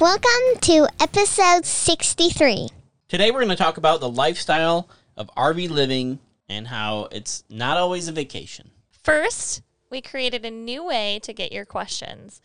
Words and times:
Welcome 0.00 0.58
to 0.62 0.88
episode 0.98 1.66
63. 1.66 2.68
Today, 3.06 3.30
we're 3.30 3.40
going 3.40 3.50
to 3.50 3.54
talk 3.54 3.76
about 3.76 4.00
the 4.00 4.08
lifestyle 4.08 4.88
of 5.14 5.28
RV 5.36 5.68
living 5.68 6.20
and 6.48 6.68
how 6.68 7.08
it's 7.12 7.44
not 7.50 7.76
always 7.76 8.08
a 8.08 8.12
vacation. 8.12 8.70
First, 9.02 9.60
we 9.90 10.00
created 10.00 10.46
a 10.46 10.50
new 10.50 10.82
way 10.82 11.20
to 11.22 11.34
get 11.34 11.52
your 11.52 11.66
questions. 11.66 12.40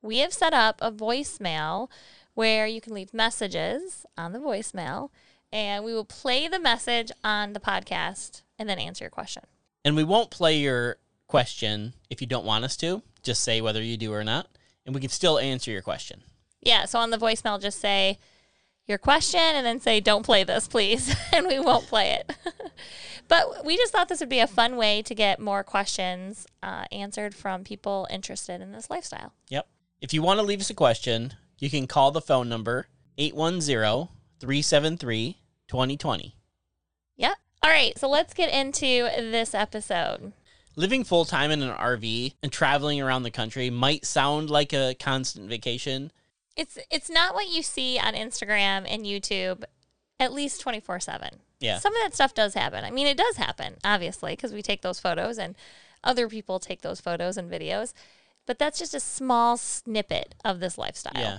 We 0.00 0.18
have 0.18 0.32
set 0.32 0.52
up 0.52 0.78
a 0.80 0.92
voicemail 0.92 1.88
where 2.34 2.68
you 2.68 2.80
can 2.80 2.94
leave 2.94 3.12
messages 3.12 4.06
on 4.16 4.32
the 4.32 4.38
voicemail, 4.38 5.10
and 5.52 5.84
we 5.84 5.92
will 5.92 6.04
play 6.04 6.46
the 6.46 6.60
message 6.60 7.10
on 7.24 7.52
the 7.52 7.58
podcast 7.58 8.42
and 8.60 8.68
then 8.68 8.78
answer 8.78 9.02
your 9.02 9.10
question. 9.10 9.42
And 9.84 9.96
we 9.96 10.04
won't 10.04 10.30
play 10.30 10.58
your 10.58 10.98
question 11.26 11.94
if 12.10 12.20
you 12.20 12.28
don't 12.28 12.46
want 12.46 12.64
us 12.64 12.76
to. 12.76 13.02
Just 13.24 13.42
say 13.42 13.60
whether 13.60 13.82
you 13.82 13.96
do 13.96 14.12
or 14.12 14.22
not, 14.22 14.46
and 14.86 14.94
we 14.94 15.00
can 15.00 15.10
still 15.10 15.40
answer 15.40 15.72
your 15.72 15.82
question. 15.82 16.22
Yeah, 16.62 16.84
so 16.84 16.98
on 16.98 17.10
the 17.10 17.18
voicemail, 17.18 17.60
just 17.60 17.80
say 17.80 18.18
your 18.86 18.98
question 18.98 19.40
and 19.40 19.64
then 19.64 19.80
say, 19.80 20.00
don't 20.00 20.24
play 20.24 20.44
this, 20.44 20.68
please. 20.68 21.14
and 21.32 21.46
we 21.46 21.58
won't 21.58 21.86
play 21.86 22.10
it. 22.12 22.34
but 23.28 23.64
we 23.64 23.76
just 23.76 23.92
thought 23.92 24.08
this 24.08 24.20
would 24.20 24.28
be 24.28 24.40
a 24.40 24.46
fun 24.46 24.76
way 24.76 25.00
to 25.02 25.14
get 25.14 25.40
more 25.40 25.62
questions 25.62 26.46
uh, 26.62 26.84
answered 26.92 27.34
from 27.34 27.64
people 27.64 28.06
interested 28.10 28.60
in 28.60 28.72
this 28.72 28.90
lifestyle. 28.90 29.32
Yep. 29.48 29.66
If 30.00 30.12
you 30.12 30.22
want 30.22 30.40
to 30.40 30.46
leave 30.46 30.60
us 30.60 30.70
a 30.70 30.74
question, 30.74 31.34
you 31.58 31.70
can 31.70 31.86
call 31.86 32.10
the 32.10 32.20
phone 32.20 32.48
number 32.48 32.88
810 33.16 34.08
373 34.40 35.36
2020. 35.68 36.36
Yeah. 37.16 37.34
All 37.62 37.70
right, 37.70 37.96
so 37.98 38.08
let's 38.08 38.32
get 38.32 38.50
into 38.52 38.86
this 38.86 39.54
episode. 39.54 40.32
Living 40.76 41.04
full 41.04 41.26
time 41.26 41.50
in 41.50 41.62
an 41.62 41.74
RV 41.74 42.34
and 42.42 42.50
traveling 42.50 43.00
around 43.00 43.22
the 43.22 43.30
country 43.30 43.68
might 43.68 44.06
sound 44.06 44.48
like 44.48 44.72
a 44.72 44.96
constant 44.98 45.48
vacation. 45.48 46.10
It's 46.56 46.78
it's 46.90 47.08
not 47.10 47.34
what 47.34 47.48
you 47.48 47.62
see 47.62 47.98
on 47.98 48.14
Instagram 48.14 48.84
and 48.88 49.04
YouTube 49.04 49.64
at 50.18 50.32
least 50.32 50.62
24/7. 50.64 51.38
Yeah. 51.60 51.78
Some 51.78 51.94
of 51.94 52.02
that 52.02 52.14
stuff 52.14 52.34
does 52.34 52.54
happen. 52.54 52.84
I 52.84 52.90
mean, 52.90 53.06
it 53.06 53.16
does 53.16 53.36
happen, 53.36 53.76
obviously, 53.84 54.32
because 54.32 54.52
we 54.52 54.62
take 54.62 54.82
those 54.82 55.00
photos 55.00 55.38
and 55.38 55.54
other 56.02 56.28
people 56.28 56.58
take 56.58 56.82
those 56.82 57.00
photos 57.00 57.36
and 57.36 57.50
videos. 57.50 57.92
But 58.46 58.58
that's 58.58 58.78
just 58.78 58.94
a 58.94 59.00
small 59.00 59.56
snippet 59.56 60.34
of 60.44 60.60
this 60.60 60.78
lifestyle. 60.78 61.12
Yeah. 61.14 61.38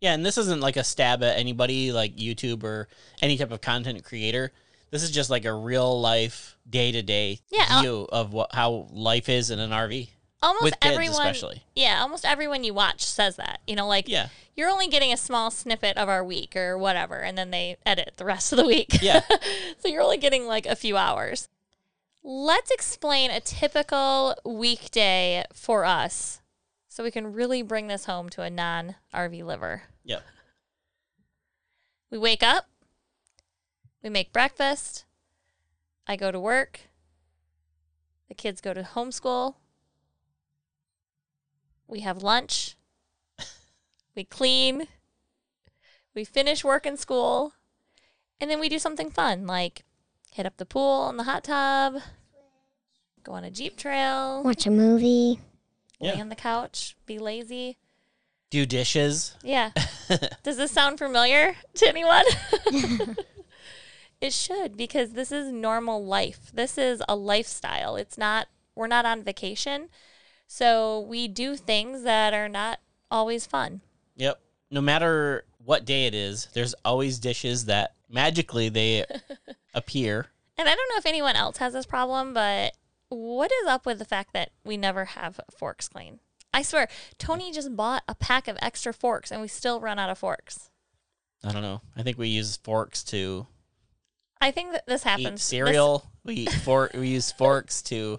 Yeah, 0.00 0.14
and 0.14 0.24
this 0.24 0.38
isn't 0.38 0.60
like 0.60 0.76
a 0.76 0.84
stab 0.84 1.22
at 1.22 1.38
anybody 1.38 1.92
like 1.92 2.16
YouTube 2.16 2.64
or 2.64 2.88
any 3.20 3.36
type 3.36 3.50
of 3.50 3.60
content 3.60 4.02
creator. 4.02 4.52
This 4.90 5.02
is 5.02 5.10
just 5.10 5.28
like 5.30 5.44
a 5.44 5.52
real 5.52 6.00
life 6.00 6.56
day 6.68 6.90
to 6.92 7.02
day 7.02 7.40
view 7.80 8.08
of 8.10 8.32
what 8.32 8.54
how 8.54 8.88
life 8.90 9.28
is 9.28 9.50
in 9.50 9.58
an 9.58 9.70
RV. 9.70 10.08
Almost 10.42 10.64
With 10.64 10.76
everyone 10.80 11.10
especially. 11.10 11.64
Yeah, 11.74 12.00
almost 12.00 12.24
everyone 12.24 12.64
you 12.64 12.72
watch 12.72 13.04
says 13.04 13.36
that. 13.36 13.60
You 13.66 13.76
know, 13.76 13.86
like 13.86 14.08
Yeah. 14.08 14.28
you're 14.56 14.70
only 14.70 14.88
getting 14.88 15.12
a 15.12 15.16
small 15.16 15.50
snippet 15.50 15.98
of 15.98 16.08
our 16.08 16.24
week 16.24 16.56
or 16.56 16.78
whatever, 16.78 17.16
and 17.16 17.36
then 17.36 17.50
they 17.50 17.76
edit 17.84 18.14
the 18.16 18.24
rest 18.24 18.52
of 18.52 18.56
the 18.58 18.66
week. 18.66 19.02
Yeah. 19.02 19.20
so 19.78 19.88
you're 19.88 20.02
only 20.02 20.16
getting 20.16 20.46
like 20.46 20.64
a 20.66 20.76
few 20.76 20.96
hours. 20.96 21.48
Let's 22.22 22.70
explain 22.70 23.30
a 23.30 23.40
typical 23.40 24.34
weekday 24.44 25.44
for 25.52 25.84
us 25.84 26.40
so 26.88 27.04
we 27.04 27.10
can 27.10 27.32
really 27.32 27.62
bring 27.62 27.86
this 27.86 28.06
home 28.06 28.28
to 28.30 28.42
a 28.42 28.50
non 28.50 28.96
RV 29.14 29.44
liver. 29.44 29.82
Yep. 30.04 30.22
We 32.10 32.18
wake 32.18 32.42
up, 32.42 32.66
we 34.02 34.10
make 34.10 34.32
breakfast, 34.32 35.04
I 36.06 36.16
go 36.16 36.32
to 36.32 36.40
work, 36.40 36.80
the 38.28 38.34
kids 38.34 38.60
go 38.60 38.74
to 38.74 38.82
homeschool, 38.82 39.54
we 41.90 42.00
have 42.00 42.22
lunch, 42.22 42.76
we 44.14 44.24
clean, 44.24 44.86
we 46.14 46.24
finish 46.24 46.64
work 46.64 46.86
and 46.86 46.98
school, 46.98 47.52
and 48.40 48.50
then 48.50 48.60
we 48.60 48.68
do 48.68 48.78
something 48.78 49.10
fun 49.10 49.46
like 49.46 49.84
hit 50.32 50.46
up 50.46 50.56
the 50.56 50.64
pool 50.66 51.08
in 51.10 51.16
the 51.16 51.24
hot 51.24 51.44
tub, 51.44 51.96
go 53.24 53.32
on 53.32 53.44
a 53.44 53.50
Jeep 53.50 53.76
trail, 53.76 54.42
Watch 54.44 54.66
a 54.66 54.70
movie. 54.70 55.40
lay 56.00 56.08
Yeah. 56.14 56.20
on 56.20 56.28
the 56.28 56.36
couch, 56.36 56.96
be 57.06 57.18
lazy. 57.18 57.76
Do 58.50 58.66
dishes. 58.66 59.36
Yeah. 59.44 59.70
Does 60.42 60.56
this 60.56 60.72
sound 60.72 60.98
familiar 60.98 61.54
to 61.74 61.88
anyone? 61.88 62.24
it 64.20 64.32
should 64.32 64.76
because 64.76 65.12
this 65.12 65.30
is 65.30 65.52
normal 65.52 66.04
life. 66.04 66.50
This 66.52 66.76
is 66.76 67.00
a 67.08 67.14
lifestyle. 67.14 67.94
It's 67.94 68.18
not, 68.18 68.48
we're 68.74 68.88
not 68.88 69.06
on 69.06 69.22
vacation. 69.22 69.88
So 70.52 70.98
we 71.02 71.28
do 71.28 71.54
things 71.54 72.02
that 72.02 72.34
are 72.34 72.48
not 72.48 72.80
always 73.08 73.46
fun. 73.46 73.82
Yep. 74.16 74.40
No 74.72 74.80
matter 74.80 75.44
what 75.64 75.84
day 75.84 76.06
it 76.06 76.14
is, 76.14 76.48
there's 76.54 76.74
always 76.84 77.20
dishes 77.20 77.66
that 77.66 77.94
magically 78.08 78.68
they 78.68 79.06
appear. 79.74 80.26
And 80.58 80.68
I 80.68 80.74
don't 80.74 80.88
know 80.90 80.98
if 80.98 81.06
anyone 81.06 81.36
else 81.36 81.58
has 81.58 81.72
this 81.72 81.86
problem, 81.86 82.34
but 82.34 82.72
what 83.10 83.52
is 83.62 83.68
up 83.68 83.86
with 83.86 84.00
the 84.00 84.04
fact 84.04 84.32
that 84.32 84.50
we 84.64 84.76
never 84.76 85.04
have 85.04 85.38
forks 85.56 85.88
clean? 85.88 86.18
I 86.52 86.62
swear, 86.62 86.88
Tony 87.16 87.52
just 87.52 87.76
bought 87.76 88.02
a 88.08 88.16
pack 88.16 88.48
of 88.48 88.58
extra 88.60 88.92
forks 88.92 89.30
and 89.30 89.40
we 89.40 89.46
still 89.46 89.78
run 89.78 90.00
out 90.00 90.10
of 90.10 90.18
forks. 90.18 90.68
I 91.44 91.52
don't 91.52 91.62
know. 91.62 91.80
I 91.96 92.02
think 92.02 92.18
we 92.18 92.26
use 92.26 92.56
forks 92.56 93.04
to 93.04 93.46
I 94.40 94.50
think 94.50 94.72
that 94.72 94.86
this 94.86 95.02
eat 95.02 95.08
happens. 95.08 95.30
This- 95.34 95.44
cereal. 95.44 96.10
we 96.24 96.34
eat 96.34 96.52
fork. 96.52 96.92
We 96.94 97.06
use 97.06 97.30
forks 97.30 97.82
to 97.82 98.18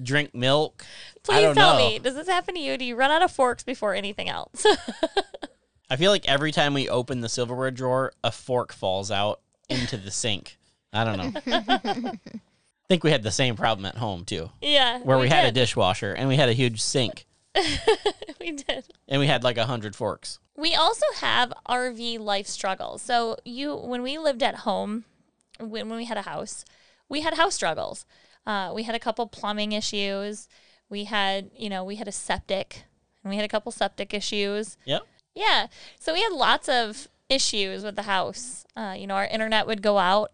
drink 0.00 0.34
milk. 0.34 0.84
please 1.22 1.38
I 1.38 1.42
don't 1.42 1.54
tell 1.54 1.78
know. 1.78 1.88
me, 1.88 1.98
does 1.98 2.14
this 2.14 2.28
happen 2.28 2.54
to 2.54 2.60
you? 2.60 2.76
Do 2.78 2.84
you 2.84 2.96
run 2.96 3.10
out 3.10 3.22
of 3.22 3.30
forks 3.30 3.62
before 3.62 3.94
anything 3.94 4.28
else? 4.28 4.64
I 5.90 5.96
feel 5.96 6.10
like 6.10 6.26
every 6.28 6.52
time 6.52 6.74
we 6.74 6.88
open 6.88 7.20
the 7.20 7.28
silverware 7.28 7.70
drawer, 7.70 8.12
a 8.24 8.30
fork 8.32 8.72
falls 8.72 9.10
out 9.10 9.40
into 9.68 9.96
the 9.96 10.10
sink. 10.10 10.58
I 10.92 11.04
don't 11.04 11.18
know. 11.18 11.40
I 11.66 12.18
think 12.88 13.04
we 13.04 13.10
had 13.10 13.22
the 13.22 13.30
same 13.30 13.56
problem 13.56 13.86
at 13.86 13.96
home 13.96 14.24
too, 14.24 14.50
yeah. 14.60 15.00
where 15.00 15.18
we, 15.18 15.28
had 15.28 15.46
a 15.46 15.52
dishwasher 15.52 16.12
and 16.12 16.28
we 16.28 16.36
had 16.36 16.48
a 16.48 16.54
huge 16.54 16.80
sink 16.80 17.26
we 18.40 18.52
did. 18.52 18.84
and 19.08 19.20
we 19.20 19.26
had 19.26 19.44
like 19.44 19.58
a 19.58 19.66
hundred 19.66 19.94
forks. 19.94 20.38
We 20.56 20.74
also 20.74 21.06
have 21.16 21.52
RV 21.68 22.20
life 22.20 22.46
struggles. 22.46 23.02
So 23.02 23.36
you, 23.44 23.74
when 23.74 24.02
we 24.02 24.18
lived 24.18 24.42
at 24.42 24.56
home, 24.56 25.04
when, 25.58 25.88
when 25.88 25.96
we 25.96 26.04
had 26.04 26.16
a 26.16 26.22
house, 26.22 26.64
we 27.08 27.20
had 27.22 27.34
house 27.34 27.54
struggles. 27.54 28.04
Uh, 28.46 28.72
we 28.74 28.82
had 28.84 28.94
a 28.94 28.98
couple 28.98 29.26
plumbing 29.26 29.72
issues. 29.72 30.48
We 30.88 31.04
had, 31.04 31.50
you 31.56 31.68
know, 31.70 31.84
we 31.84 31.96
had 31.96 32.08
a 32.08 32.12
septic, 32.12 32.84
and 33.22 33.30
we 33.30 33.36
had 33.36 33.44
a 33.44 33.48
couple 33.48 33.70
septic 33.72 34.12
issues. 34.12 34.76
Yep. 34.84 35.02
Yeah. 35.34 35.68
So 35.98 36.12
we 36.12 36.22
had 36.22 36.32
lots 36.32 36.68
of 36.68 37.08
issues 37.28 37.82
with 37.84 37.96
the 37.96 38.02
house. 38.02 38.64
Uh, 38.76 38.94
you 38.98 39.06
know, 39.06 39.14
our 39.14 39.26
internet 39.26 39.66
would 39.66 39.80
go 39.82 39.98
out 39.98 40.32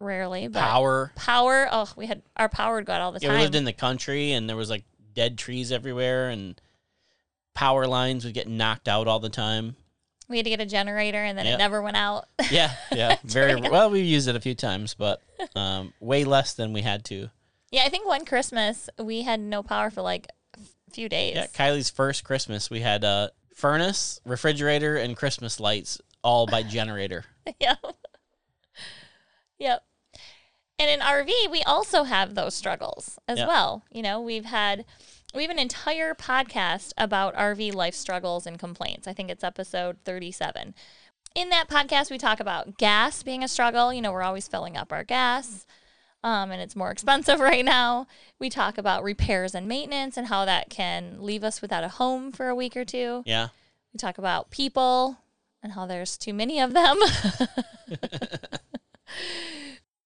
rarely, 0.00 0.48
but 0.48 0.60
Power. 0.60 1.12
power. 1.14 1.68
Oh, 1.70 1.90
we 1.96 2.06
had 2.06 2.22
our 2.36 2.48
power 2.48 2.76
would 2.76 2.86
go 2.86 2.92
out 2.92 3.00
all 3.00 3.12
the 3.12 3.20
Yeah, 3.20 3.28
time. 3.28 3.38
we 3.38 3.42
lived 3.44 3.54
in 3.54 3.64
the 3.64 3.72
country 3.72 4.32
and 4.32 4.48
there 4.48 4.56
was 4.56 4.68
like 4.68 4.84
dead 5.14 5.38
trees 5.38 5.72
everywhere 5.72 6.28
and 6.28 6.60
power 7.54 7.86
lines 7.86 8.24
would 8.24 8.34
get 8.34 8.48
knocked 8.48 8.88
out 8.88 9.06
all 9.08 9.20
the 9.20 9.30
time. 9.30 9.76
we 10.28 10.38
had 10.38 10.44
to 10.44 10.50
get 10.50 10.60
a 10.60 10.66
generator, 10.66 11.22
and 11.22 11.36
then 11.38 11.44
Yep. 11.46 11.54
it 11.54 11.58
never 11.58 11.80
went 11.82 11.96
out. 11.96 12.26
Yeah, 12.50 12.72
yeah. 12.92 13.16
Very 13.24 13.54
well. 13.56 13.90
We 13.90 14.00
used 14.00 14.26
it 14.26 14.34
a 14.34 14.40
few 14.40 14.54
times, 14.54 14.94
but 14.94 15.20
um, 15.54 15.92
way 16.00 16.24
less 16.24 16.54
than 16.54 16.72
we 16.72 16.80
had 16.82 17.04
to. 17.06 17.28
Yeah, 17.74 17.82
I 17.84 17.88
think 17.88 18.06
one 18.06 18.24
Christmas 18.24 18.88
we 19.02 19.22
had 19.22 19.40
no 19.40 19.64
power 19.64 19.90
for 19.90 20.00
like 20.00 20.28
a 20.56 20.92
few 20.92 21.08
days. 21.08 21.34
Yeah, 21.34 21.46
Kylie's 21.48 21.90
first 21.90 22.22
Christmas, 22.22 22.70
we 22.70 22.80
had 22.80 23.02
a 23.02 23.32
furnace, 23.52 24.20
refrigerator, 24.24 24.96
and 24.96 25.16
Christmas 25.16 25.58
lights 25.58 26.00
all 26.22 26.46
by 26.46 26.62
generator. 26.62 27.24
yep. 27.60 27.78
Yep. 29.58 29.82
And 30.78 30.90
in 30.90 31.00
RV, 31.00 31.50
we 31.50 31.62
also 31.64 32.04
have 32.04 32.36
those 32.36 32.54
struggles 32.54 33.18
as 33.26 33.38
Yeah. 33.38 33.48
well. 33.48 33.82
You 33.90 34.02
know, 34.02 34.20
we've 34.20 34.44
had 34.44 34.84
we 35.34 35.42
have 35.42 35.50
an 35.50 35.58
entire 35.58 36.14
podcast 36.14 36.92
about 36.96 37.34
RV 37.34 37.74
life 37.74 37.96
struggles 37.96 38.46
and 38.46 38.56
complaints. 38.56 39.08
I 39.08 39.12
think 39.14 39.30
it's 39.30 39.42
episode 39.42 39.96
37. 40.04 40.76
In 41.34 41.48
that 41.48 41.68
podcast, 41.68 42.08
we 42.12 42.18
talk 42.18 42.38
about 42.38 42.78
gas 42.78 43.24
being 43.24 43.42
a 43.42 43.48
struggle. 43.48 43.92
You 43.92 44.00
know, 44.00 44.12
we're 44.12 44.22
always 44.22 44.46
filling 44.46 44.76
up 44.76 44.92
our 44.92 45.02
gas. 45.02 45.66
Um, 46.24 46.50
and 46.50 46.60
it's 46.60 46.74
more 46.74 46.90
expensive 46.90 47.38
right 47.50 47.64
now. 47.64 48.08
We 48.40 48.50
talk 48.50 48.78
about 48.78 49.04
repairs 49.04 49.54
and 49.54 49.68
maintenance 49.68 50.16
and 50.16 50.26
how 50.26 50.44
that 50.46 50.70
can 50.70 51.18
leave 51.20 51.44
us 51.44 51.62
without 51.62 51.84
a 51.84 51.88
home 51.88 52.32
for 52.32 52.48
a 52.48 52.54
week 52.54 52.76
or 52.76 52.84
two. 52.84 53.22
Yeah. 53.26 53.48
We 53.92 53.98
talk 53.98 54.18
about 54.18 54.50
people 54.50 55.18
and 55.62 55.74
how 55.74 55.86
there's 55.86 56.16
too 56.16 56.34
many 56.34 56.58
of 56.58 56.72
them. 56.72 56.98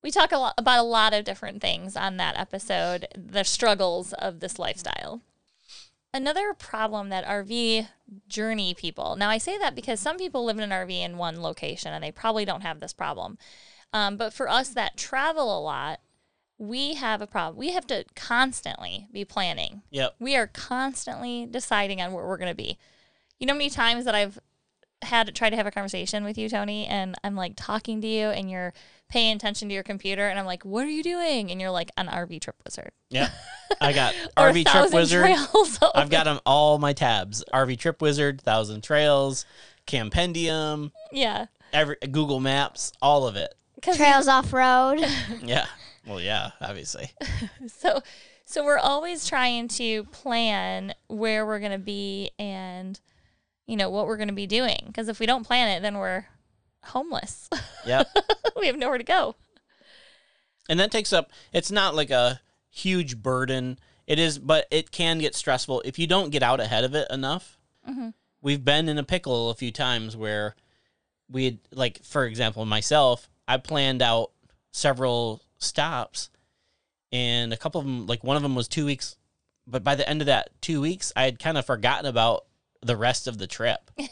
we 0.03 0.11
talk 0.11 0.33
a 0.33 0.39
lot 0.39 0.55
about 0.59 0.81
a 0.81 0.83
lot 0.83 1.15
of 1.15 1.25
different 1.25 1.63
things 1.63 1.97
on 1.97 2.17
that 2.19 2.37
episode, 2.37 3.07
the 3.17 3.45
struggles 3.45 4.13
of 4.13 4.41
this 4.41 4.59
lifestyle. 4.59 5.23
Another 6.13 6.53
problem 6.53 7.11
that 7.11 7.27
RV 7.27 7.87
journey 8.29 8.75
people, 8.75 9.15
now 9.15 9.31
I 9.31 9.39
say 9.39 9.57
that 9.59 9.75
because 9.75 10.01
some 10.01 10.17
people 10.17 10.45
live 10.45 10.59
in 10.59 10.71
an 10.71 10.87
RV 10.87 10.91
in 10.91 11.17
one 11.17 11.41
location 11.41 11.93
and 11.93 12.03
they 12.03 12.11
probably 12.11 12.45
don't 12.45 12.63
have 12.63 12.81
this 12.81 12.93
problem. 12.93 13.39
Um, 13.93 14.17
but 14.17 14.33
for 14.33 14.49
us 14.49 14.71
that 14.71 14.97
travel 14.97 15.57
a 15.57 15.61
lot, 15.61 16.01
we 16.59 16.95
have 16.95 17.23
a 17.23 17.27
problem. 17.27 17.57
We 17.59 17.71
have 17.73 17.87
to 17.89 18.05
constantly 18.17 19.07
be 19.13 19.25
planning. 19.25 19.83
Yep. 19.91 20.17
We 20.19 20.37
are 20.37 20.47
constantly 20.49 21.47
deciding 21.47 22.01
on 22.01 22.13
where 22.13 22.27
we're 22.27 22.37
going 22.37 22.51
to 22.51 22.57
be. 22.57 22.79
You 23.39 23.47
know 23.47 23.53
how 23.55 23.59
many 23.59 23.71
times 23.71 24.05
that 24.05 24.15
I've 24.15 24.39
had 25.03 25.29
to 25.29 25.33
try 25.33 25.49
to 25.49 25.55
have 25.55 25.67
a 25.67 25.71
conversation 25.71 26.25
with 26.25 26.37
you, 26.37 26.49
Tony, 26.49 26.85
and 26.87 27.15
I'm 27.23 27.37
like 27.37 27.53
talking 27.55 28.01
to 28.01 28.07
you 28.09 28.27
and 28.31 28.51
you're 28.51 28.73
paying 29.09 29.37
attention 29.37 29.69
to 29.69 29.75
your 29.75 29.85
computer 29.85 30.27
and 30.27 30.39
I'm 30.39 30.45
like, 30.45 30.65
what 30.65 30.85
are 30.85 30.91
you 30.91 31.05
doing? 31.05 31.53
And 31.53 31.61
you're 31.61 31.71
like, 31.71 31.93
an 31.97 32.09
RV 32.09 32.41
trip 32.41 32.57
wizard. 32.65 32.91
Yeah. 33.09 33.29
I 33.81 33.93
got 33.93 34.15
RV 34.37 34.67
Trip 34.67 34.93
Wizard. 34.93 35.25
I've 35.95 36.11
got 36.11 36.25
them 36.25 36.41
all 36.45 36.79
my 36.79 36.93
tabs. 36.95 37.45
RV 37.53 37.79
Trip 37.79 38.01
Wizard, 38.03 38.41
Thousand 38.41 38.83
Trails, 38.83 39.45
Campendium, 39.87 40.91
Yeah. 41.13 41.47
every 41.73 41.97
Google 42.11 42.41
Maps, 42.41 42.93
all 43.01 43.27
of 43.27 43.37
it. 43.37 43.55
Trails 43.83 44.27
off 44.27 44.53
road. 44.53 44.99
Yeah. 45.43 45.67
Well, 46.09 46.21
yeah, 46.21 46.53
obviously. 46.61 47.11
so 47.67 48.03
so 48.45 48.65
we're 48.65 48.79
always 48.79 49.29
trying 49.29 49.69
to 49.69 50.05
plan 50.05 50.95
where 51.09 51.45
we're 51.45 51.59
going 51.59 51.73
to 51.73 51.79
be 51.79 52.31
and 52.39 52.99
you 53.67 53.77
know 53.77 53.91
what 53.91 54.07
we're 54.07 54.17
going 54.17 54.29
to 54.29 54.35
be 54.35 54.47
doing. 54.47 54.79
Because 54.87 55.09
if 55.09 55.21
we 55.21 55.27
don't 55.27 55.47
plan 55.47 55.69
it 55.69 55.83
then 55.83 55.99
we're 55.99 56.27
homeless. 56.85 57.49
Yeah. 57.87 58.03
we 58.61 58.67
have 58.67 58.77
nowhere 58.77 58.99
to 58.99 59.05
go. 59.05 59.35
And 60.69 60.79
that 60.79 60.91
takes 60.91 61.13
up 61.13 61.31
it's 61.53 61.71
not 61.71 61.95
like 61.95 62.11
a 62.11 62.41
huge 62.71 63.23
burden. 63.23 63.79
It 64.07 64.19
is 64.19 64.39
but 64.39 64.67
it 64.71 64.91
can 64.91 65.19
get 65.19 65.35
stressful 65.35 65.83
if 65.85 65.99
you 65.99 66.07
don't 66.07 66.31
get 66.31 66.43
out 66.43 66.61
ahead 66.61 66.85
of 66.85 66.95
it 66.95 67.07
enough. 67.11 67.57
Mm-hmm. 67.89 68.11
We've 68.43 68.65
been 68.65 68.89
in 68.89 68.99
a 68.99 69.05
pickle 69.05 69.51
a 69.51 69.55
few 69.55 69.73
times 69.73 70.17
where 70.17 70.55
we 71.31 71.45
had 71.45 71.59
like 71.71 72.03
for 72.05 72.25
example 72.25 72.65
myself 72.65 73.29
i 73.47 73.57
planned 73.57 74.01
out 74.03 74.31
several 74.73 75.43
stops 75.59 76.31
and 77.13 77.53
a 77.53 77.57
couple 77.57 77.81
of 77.81 77.87
them 77.87 78.07
like 78.07 78.25
one 78.25 78.37
of 78.37 78.43
them 78.43 78.55
was 78.55 78.69
two 78.69 78.87
weeks 78.87 79.17
but 79.67 79.85
by 79.85 79.95
the 79.95 80.09
end 80.09 80.21
of 80.23 80.27
that 80.27 80.51
two 80.61 80.81
weeks 80.81 81.13
i 81.17 81.25
had 81.25 81.39
kind 81.39 81.59
of 81.59 81.67
forgotten 81.67 82.07
about 82.07 82.45
the 82.83 82.97
rest 82.97 83.27
of 83.27 83.39
the 83.39 83.47
trip. 83.47 83.91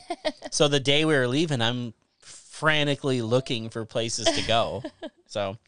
So 0.51 0.69
the 0.69 0.81
day 0.81 1.05
we 1.05 1.15
were 1.15 1.29
leaving 1.29 1.61
i'm 1.61 1.93
frantically 2.21 3.21
looking 3.21 3.69
for 3.69 3.85
places 3.85 4.27
to 4.27 4.47
go. 4.47 4.83
So 5.29 5.59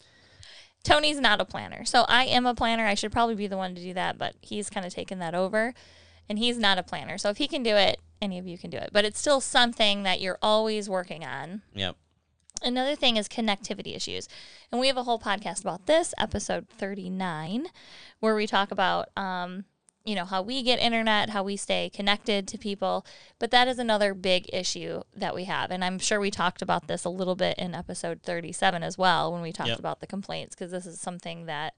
tony's 0.84 1.20
not 1.20 1.40
a 1.40 1.44
planner. 1.44 1.84
So 1.84 2.04
i 2.08 2.24
am 2.24 2.46
a 2.46 2.54
planner. 2.54 2.86
I 2.86 2.94
should 2.94 3.12
probably 3.12 3.34
be 3.34 3.48
the 3.48 3.56
one 3.56 3.74
to 3.74 3.82
do 3.82 3.92
that 3.94 4.18
but 4.18 4.34
he's 4.40 4.70
kind 4.70 4.86
of 4.86 4.94
taken 4.94 5.18
that 5.18 5.34
over 5.34 5.74
and 6.28 6.38
he's 6.38 6.58
not 6.58 6.78
a 6.78 6.82
planner. 6.82 7.18
So 7.18 7.28
if 7.28 7.36
he 7.36 7.48
can 7.48 7.62
do 7.62 7.74
it 7.74 8.00
any 8.22 8.38
of 8.38 8.46
you 8.46 8.56
can 8.56 8.70
do 8.70 8.78
it. 8.78 8.90
But 8.92 9.04
it's 9.04 9.18
still 9.18 9.40
something 9.40 10.04
that 10.04 10.20
you're 10.20 10.38
always 10.42 10.88
working 10.88 11.24
on. 11.24 11.62
Yep 11.74 11.96
Another 12.62 12.96
thing 12.96 13.16
is 13.16 13.28
connectivity 13.28 13.94
issues. 13.94 14.28
And 14.70 14.80
we 14.80 14.88
have 14.88 14.96
a 14.96 15.04
whole 15.04 15.18
podcast 15.18 15.60
about 15.62 15.86
this, 15.86 16.12
episode 16.18 16.68
39, 16.68 17.66
where 18.20 18.34
we 18.34 18.46
talk 18.46 18.70
about, 18.70 19.08
um, 19.16 19.64
you 20.04 20.14
know, 20.14 20.24
how 20.24 20.42
we 20.42 20.62
get 20.62 20.78
internet, 20.80 21.30
how 21.30 21.42
we 21.42 21.56
stay 21.56 21.90
connected 21.92 22.48
to 22.48 22.58
people. 22.58 23.04
But 23.38 23.50
that 23.50 23.68
is 23.68 23.78
another 23.78 24.14
big 24.14 24.48
issue 24.52 25.02
that 25.14 25.34
we 25.34 25.44
have. 25.44 25.70
And 25.70 25.84
I'm 25.84 25.98
sure 25.98 26.18
we 26.18 26.30
talked 26.30 26.62
about 26.62 26.88
this 26.88 27.04
a 27.04 27.10
little 27.10 27.36
bit 27.36 27.58
in 27.58 27.74
episode 27.74 28.22
37 28.22 28.82
as 28.82 28.96
well 28.98 29.32
when 29.32 29.42
we 29.42 29.52
talked 29.52 29.68
Yep. 29.68 29.78
about 29.78 30.00
the 30.00 30.06
complaints, 30.06 30.54
because 30.54 30.70
this 30.72 30.86
is 30.86 31.00
something 31.00 31.46
that 31.46 31.74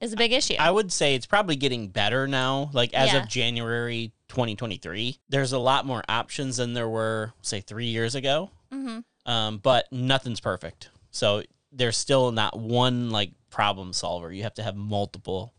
is 0.00 0.12
a 0.12 0.16
big 0.16 0.32
issue. 0.32 0.54
I 0.58 0.70
would 0.70 0.92
say 0.92 1.14
it's 1.14 1.26
probably 1.26 1.56
getting 1.56 1.88
better 1.88 2.26
now. 2.26 2.70
Like 2.72 2.94
as 2.94 3.12
Yeah. 3.12 3.22
of 3.22 3.28
January 3.28 4.12
2023, 4.28 5.18
there's 5.28 5.52
a 5.52 5.58
lot 5.58 5.86
more 5.86 6.02
options 6.08 6.56
than 6.58 6.74
there 6.74 6.88
were, 6.88 7.32
say, 7.42 7.60
three 7.60 7.86
years 7.86 8.14
ago. 8.14 8.50
hmm 8.72 9.00
Um, 9.26 9.58
but 9.58 9.90
nothing's 9.92 10.40
perfect. 10.40 10.90
So 11.10 11.42
there's 11.72 11.96
still 11.96 12.30
not 12.32 12.58
one 12.58 13.10
like 13.10 13.32
problem 13.50 13.92
solver. 13.92 14.32
You 14.32 14.42
have 14.42 14.54
to 14.54 14.62
have 14.62 14.76
multiple, 14.76 15.54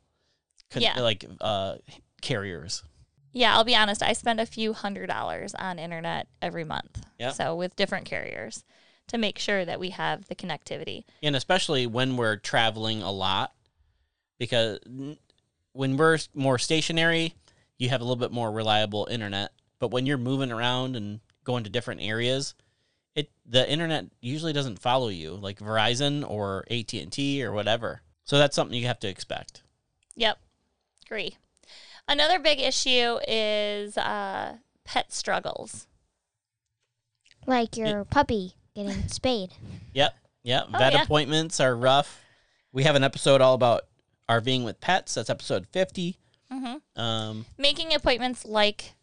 con- 0.69 0.81
Yeah. 0.83 0.99
like 1.01 1.25
uh, 1.41 1.75
carriers. 2.21 2.83
Yeah, 3.31 3.55
I'll 3.55 3.63
be 3.65 3.75
honest. 3.75 4.01
I 4.01 4.13
spend 4.13 4.39
a 4.39 4.45
few 4.45 4.71
hundred 4.73 5.07
dollars 5.07 5.53
on 5.55 5.77
internet 5.79 6.27
every 6.41 6.63
month. 6.63 7.03
Yep. 7.19 7.33
So 7.33 7.55
with 7.55 7.75
different 7.75 8.05
carriers 8.05 8.63
to 9.07 9.17
make 9.17 9.37
sure 9.39 9.65
that 9.65 9.79
we 9.79 9.89
have 9.91 10.27
the 10.27 10.35
connectivity. 10.35 11.03
and 11.21 11.35
especially 11.35 11.85
when 11.85 12.17
we're 12.17 12.37
traveling 12.37 13.03
a 13.03 13.11
lot 13.11 13.53
because 14.39 14.79
when 15.73 15.97
we're 15.97 16.17
more 16.33 16.57
stationary 16.57 17.35
you 17.77 17.89
have 17.89 18.01
a 18.01 18.03
little 18.03 18.15
bit 18.15 18.31
more 18.31 18.51
reliable 18.51 19.07
internet 19.11 19.51
but 19.79 19.91
when 19.91 20.05
you're 20.07 20.17
moving 20.17 20.51
around 20.51 20.95
and 20.95 21.19
going 21.43 21.63
to 21.63 21.69
different 21.69 22.01
areas 22.01 22.55
it 23.15 23.29
the 23.45 23.69
internet 23.69 24.05
usually 24.21 24.53
doesn't 24.53 24.79
follow 24.79 25.07
you 25.07 25.31
like 25.35 25.59
Verizon 25.59 26.29
or 26.29 26.65
AT&T 26.69 27.43
or 27.43 27.51
whatever 27.51 28.01
so 28.23 28.37
that's 28.37 28.55
something 28.55 28.77
you 28.77 28.87
have 28.87 28.99
to 28.99 29.07
expect 29.07 29.61
Yep, 30.17 30.37
agree. 31.05 31.37
Another 32.07 32.39
big 32.39 32.59
issue 32.59 33.17
is 33.27 33.97
uh, 33.97 34.57
pet 34.85 35.11
struggles. 35.11 35.87
like 37.47 37.75
your 37.77 38.05
puppy 38.05 38.53
getting 38.75 39.07
spayed. 39.07 39.51
yep 39.93 40.15
yep 40.43 40.65
Oh, 40.73 40.77
vet 40.77 40.93
yeah. 40.93 41.01
appointments 41.03 41.59
are 41.59 41.75
rough 41.75 42.21
we 42.71 42.83
have 42.83 42.95
an 42.95 43.03
episode 43.03 43.41
all 43.41 43.53
about 43.53 43.83
RVing 44.29 44.63
with 44.65 44.79
pets 44.81 45.13
that's 45.15 45.29
episode 45.29 45.67
50 45.67 46.17
hmm 46.51 46.75
um 46.95 47.45
Making 47.57 47.93
appointments 47.93 48.45
like 48.45 48.93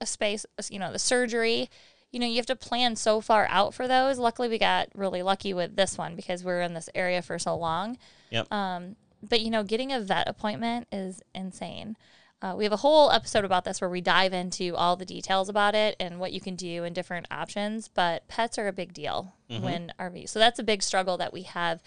a 0.00 0.06
space, 0.06 0.46
you 0.70 0.78
know, 0.78 0.92
the 0.92 0.98
surgery. 0.98 1.68
You 2.12 2.18
know, 2.20 2.26
you 2.26 2.36
have 2.36 2.46
to 2.46 2.56
plan 2.56 2.96
so 2.96 3.20
far 3.20 3.46
out 3.50 3.72
for 3.72 3.86
those. 3.86 4.18
Luckily, 4.18 4.48
we 4.48 4.58
got 4.58 4.88
really 4.94 5.22
lucky 5.22 5.54
with 5.54 5.76
this 5.76 5.96
one 5.96 6.16
because 6.16 6.44
we 6.44 6.52
are 6.52 6.60
in 6.60 6.74
this 6.74 6.88
area 6.94 7.22
for 7.22 7.38
so 7.38 7.56
long. 7.56 7.98
Yep. 8.30 8.52
Um, 8.52 8.96
but 9.22 9.40
you 9.40 9.50
know, 9.50 9.62
getting 9.62 9.92
a 9.92 10.00
vet 10.00 10.28
appointment 10.28 10.88
is 10.90 11.20
insane. 11.34 11.96
Uh, 12.42 12.54
we 12.56 12.64
have 12.64 12.72
a 12.72 12.78
whole 12.78 13.10
episode 13.10 13.44
about 13.44 13.64
this 13.64 13.82
where 13.82 13.90
we 13.90 14.00
dive 14.00 14.32
into 14.32 14.74
all 14.74 14.96
the 14.96 15.04
details 15.04 15.50
about 15.50 15.74
it 15.74 15.94
and 16.00 16.18
what 16.18 16.32
you 16.32 16.40
can 16.40 16.56
do 16.56 16.84
and 16.84 16.94
different 16.94 17.26
options. 17.30 17.86
But 17.86 18.26
pets 18.28 18.58
are 18.58 18.66
a 18.66 18.72
big 18.72 18.94
deal 18.94 19.34
when 19.62 19.92
RV. 19.98 20.28
So 20.30 20.38
that's 20.38 20.58
a 20.58 20.62
big 20.64 20.82
struggle 20.82 21.18
that 21.18 21.32
we 21.34 21.42
have, 21.42 21.82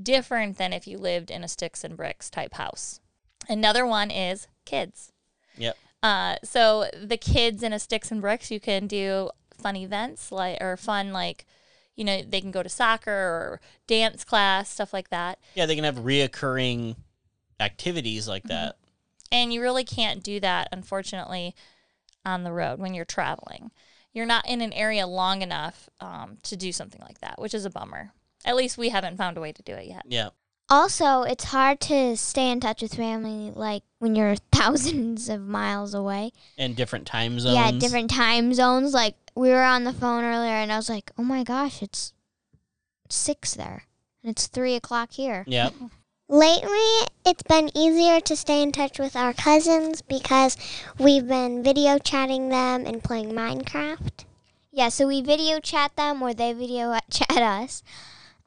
different 0.00 0.56
than 0.56 0.72
if 0.72 0.86
you 0.86 0.98
lived 0.98 1.30
in 1.30 1.42
a 1.42 1.48
sticks 1.48 1.82
and 1.82 1.96
bricks 1.96 2.30
type 2.30 2.54
house. 2.54 3.00
Another 3.48 3.84
one 3.84 4.10
is 4.10 4.46
kids. 4.64 5.12
yep 5.56 5.76
Uh, 6.02 6.36
so 6.44 6.88
the 6.94 7.16
kids 7.16 7.64
in 7.64 7.72
a 7.72 7.78
sticks 7.80 8.12
and 8.12 8.20
bricks, 8.20 8.52
you 8.52 8.60
can 8.60 8.86
do 8.86 9.30
fun 9.60 9.76
events 9.76 10.32
like 10.32 10.58
or 10.60 10.76
fun 10.76 11.12
like, 11.12 11.46
you 11.96 12.04
know, 12.04 12.22
they 12.22 12.40
can 12.40 12.50
go 12.50 12.62
to 12.62 12.68
soccer 12.68 13.10
or 13.10 13.60
dance 13.86 14.24
class, 14.24 14.70
stuff 14.70 14.92
like 14.92 15.10
that. 15.10 15.38
Yeah, 15.54 15.66
they 15.66 15.74
can 15.74 15.84
have 15.84 15.96
reoccurring 15.96 16.96
activities 17.60 18.28
like 18.28 18.44
that. 18.44 18.76
And 19.30 19.52
you 19.52 19.60
really 19.60 19.84
can't 19.84 20.22
do 20.22 20.40
that, 20.40 20.68
unfortunately, 20.72 21.54
on 22.24 22.44
the 22.44 22.52
road 22.52 22.78
when 22.78 22.94
you're 22.94 23.04
traveling. 23.04 23.70
You're 24.12 24.26
not 24.26 24.48
in 24.48 24.60
an 24.62 24.72
area 24.72 25.06
long 25.06 25.42
enough 25.42 25.88
um, 26.00 26.38
to 26.44 26.56
do 26.56 26.72
something 26.72 27.00
like 27.02 27.20
that, 27.20 27.40
which 27.40 27.54
is 27.54 27.64
a 27.64 27.70
bummer. 27.70 28.12
At 28.44 28.56
least 28.56 28.78
we 28.78 28.88
haven't 28.88 29.16
found 29.16 29.36
a 29.36 29.40
way 29.40 29.52
to 29.52 29.62
do 29.62 29.74
it 29.74 29.86
yet. 29.86 30.02
Yeah. 30.06 30.30
Also, 30.70 31.22
it's 31.22 31.44
hard 31.44 31.80
to 31.80 32.16
stay 32.16 32.50
in 32.50 32.60
touch 32.60 32.82
with 32.82 32.94
family 32.94 33.52
like 33.54 33.82
when 33.98 34.14
you're 34.14 34.36
thousands 34.52 35.28
of 35.28 35.40
miles 35.40 35.94
away. 35.94 36.32
And 36.56 36.76
different 36.76 37.06
time 37.06 37.40
zones. 37.40 37.54
Yeah, 37.54 37.70
different 37.72 38.10
time 38.10 38.52
zones. 38.54 38.92
Like 38.92 39.14
we 39.38 39.50
were 39.50 39.62
on 39.62 39.84
the 39.84 39.92
phone 39.92 40.24
earlier, 40.24 40.54
and 40.54 40.72
I 40.72 40.76
was 40.76 40.88
like, 40.88 41.12
"Oh 41.16 41.22
my 41.22 41.44
gosh, 41.44 41.80
it's 41.80 42.12
six 43.08 43.54
there, 43.54 43.84
and 44.22 44.32
it's 44.32 44.48
three 44.48 44.74
o'clock 44.74 45.12
here." 45.12 45.44
Yep. 45.46 45.74
Lately, 46.28 47.08
it's 47.24 47.44
been 47.44 47.70
easier 47.74 48.20
to 48.20 48.36
stay 48.36 48.62
in 48.62 48.72
touch 48.72 48.98
with 48.98 49.16
our 49.16 49.32
cousins 49.32 50.02
because 50.02 50.58
we've 50.98 51.26
been 51.26 51.62
video 51.62 51.98
chatting 51.98 52.50
them 52.50 52.84
and 52.84 53.02
playing 53.02 53.30
Minecraft. 53.30 54.24
Yeah, 54.72 54.90
so 54.90 55.06
we 55.06 55.22
video 55.22 55.60
chat 55.60 55.96
them, 55.96 56.20
or 56.20 56.34
they 56.34 56.52
video 56.52 56.98
chat 57.10 57.38
us. 57.38 57.82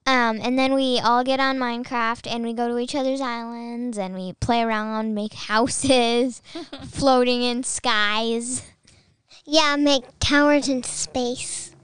Um, 0.06 0.40
and 0.42 0.60
then 0.60 0.74
we 0.74 1.00
all 1.00 1.24
get 1.24 1.40
on 1.40 1.58
Minecraft 1.58 2.28
and 2.28 2.44
we 2.44 2.54
go 2.54 2.68
to 2.68 2.80
each 2.80 2.96
other's 2.96 3.22
islands 3.22 4.00
and 4.00 4.16
we 4.16 4.34
play 4.34 4.64
around, 4.64 5.14
make 5.14 5.34
houses, 5.52 6.42
floating 6.88 7.44
in 7.44 7.64
skies. 7.64 8.71
Yeah, 9.46 9.76
make 9.76 10.04
towers 10.20 10.68
in 10.70 10.84
space. 10.84 11.76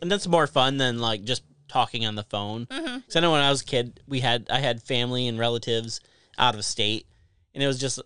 And 0.00 0.10
that's 0.10 0.26
more 0.28 0.46
fun 0.46 0.76
than 0.76 0.98
like 0.98 1.24
just 1.24 1.42
talking 1.68 2.06
on 2.06 2.14
the 2.14 2.22
phone. 2.22 2.64
Because 2.68 3.16
I 3.16 3.20
know 3.20 3.32
when 3.32 3.40
I 3.40 3.50
was 3.50 3.62
a 3.62 3.66
kid, 3.66 4.00
we 4.06 4.20
had 4.20 4.46
I 4.50 4.60
had 4.60 4.82
family 4.82 5.26
and 5.26 5.38
relatives 5.38 6.00
out 6.38 6.54
of 6.54 6.64
state, 6.64 7.06
and 7.54 7.62
it 7.62 7.66
was 7.66 7.80
just 7.80 8.00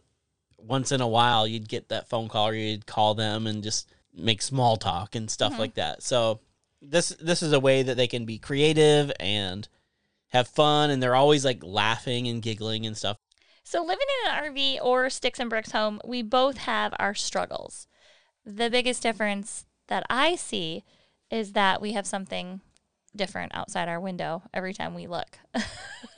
once 0.59 0.93
in 0.93 1.00
a 1.00 1.09
while 1.09 1.47
you'd 1.47 1.69
get 1.69 1.88
that 1.88 2.09
phone 2.09 2.29
call 2.29 2.49
or 2.49 2.55
you'd 2.55 2.87
call 2.87 3.14
them 3.14 3.47
and 3.47 3.62
just 3.62 3.88
make 4.14 4.41
small 4.41 4.76
talk 4.76 5.14
and 5.14 5.31
stuff 5.31 5.55
Mhm. 5.55 5.59
like 5.59 5.75
that. 5.75 6.02
So 6.02 6.41
this 6.81 7.11
this 7.21 7.43
is 7.43 7.52
a 7.52 7.61
way 7.61 7.83
that 7.83 7.97
they 7.97 8.07
can 8.07 8.25
be 8.25 8.38
creative 8.38 9.12
and 9.21 9.69
have 10.29 10.49
fun, 10.49 10.91
and 10.91 11.02
they're 11.02 11.14
always 11.14 11.45
like 11.45 11.62
laughing 11.62 12.26
and 12.26 12.41
giggling 12.43 12.87
and 12.87 12.97
stuff. 12.97 13.17
So, 13.64 13.81
living 13.83 14.07
in 14.25 14.31
an 14.31 14.37
RV 14.45 14.79
or 14.83 15.09
sticks 15.11 15.38
and 15.38 15.49
bricks 15.50 15.71
home, 15.73 16.00
we 16.05 16.23
both 16.23 16.57
have 16.59 16.95
our 16.99 17.14
struggles. 17.14 17.87
The 18.44 18.70
biggest 18.70 19.02
difference 19.02 19.66
that 19.88 20.04
I 20.11 20.37
see 20.37 20.84
is 21.30 21.52
that 21.52 21.80
we 21.80 21.92
have 21.92 22.06
something 22.06 22.61
different 23.14 23.52
outside 23.54 23.88
our 23.88 24.00
window 24.00 24.42
every 24.54 24.75
time 24.75 24.94
we 24.94 25.06
look. 25.06 25.38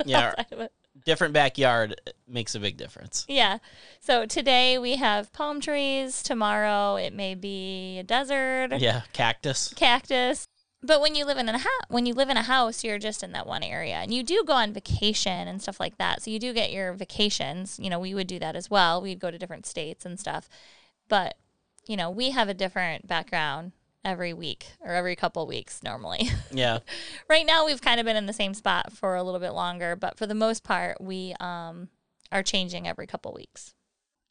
Yeah. 0.07 0.29
outside 0.29 0.47
of 0.53 0.61
it. 0.61 0.73
Different 1.05 1.35
backyard 1.35 2.01
makes 2.27 2.55
a 2.55 2.61
big 2.61 2.77
difference. 2.77 3.25
Yeah. 3.29 3.59
So 4.01 4.27
today 4.27 4.77
we 4.79 4.97
have 4.97 5.33
palm 5.33 5.61
trees. 5.61 6.23
Tomorrow 6.23 6.97
it 6.97 7.13
may 7.13 7.35
be 7.35 7.99
a 7.99 8.03
desert, 8.03 8.71
Yeah, 8.79 9.03
cactus. 9.13 9.73
cactus. 9.75 10.47
But 10.83 11.01
when 11.01 11.15
you 11.15 11.25
live 11.25 11.39
in 11.39 11.49
a 11.49 11.59
house, 11.59 11.71
when 11.89 12.07
you 12.07 12.15
live 12.15 12.29
in 12.29 12.37
a 12.37 12.43
house, 12.43 12.85
you're 12.85 12.99
just 12.99 13.23
in 13.23 13.33
that 13.33 13.47
one 13.47 13.63
area, 13.63 13.95
and 13.95 14.13
you 14.13 14.23
do 14.23 14.43
go 14.47 14.53
on 14.55 14.73
vacation 14.73 15.49
and 15.49 15.63
stuff 15.63 15.81
like 15.81 15.97
that. 15.99 16.23
So 16.23 16.31
you 16.31 16.39
do 16.39 16.53
get 16.53 16.73
your 16.73 16.93
vacations. 16.93 17.79
You 17.81 17.89
know, 17.89 17.99
we 17.99 18.15
would 18.15 18.27
do 18.27 18.39
that 18.41 18.55
as 18.57 18.69
well. 18.69 19.01
We'd 19.01 19.19
go 19.21 19.31
to 19.31 19.39
different 19.39 19.65
states 19.67 20.05
and 20.05 20.19
stuff. 20.21 20.49
But 21.09 21.37
you 21.87 21.97
know, 21.97 22.11
we 22.11 22.31
have 22.31 22.49
a 22.49 22.55
different 22.55 23.07
background 23.07 23.73
every 24.05 24.33
week 24.33 24.67
or 24.81 24.93
every 24.93 25.17
couple 25.17 25.47
weeks 25.47 25.83
normally. 25.83 26.29
Yeah, 26.53 26.79
right 27.29 27.45
now 27.47 27.67
we've 27.67 27.81
kind 27.81 27.99
of 27.99 28.07
been 28.07 28.17
in 28.17 28.27
the 28.27 28.33
same 28.33 28.55
spot 28.55 28.93
for 28.93 29.17
a 29.17 29.23
little 29.23 29.41
bit 29.41 29.53
longer, 29.53 29.97
but 29.97 30.17
for 30.17 30.27
the 30.27 30.35
most 30.35 30.63
part, 30.63 31.01
we 31.01 31.35
um, 31.41 31.89
are 32.31 32.43
changing 32.45 32.87
every 32.87 33.07
couple 33.07 33.33
weeks. 33.33 33.75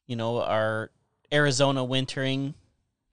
you 0.08 0.16
know, 0.16 0.42
our 0.42 0.90
Arizona 1.32 1.84
wintering 1.84 2.54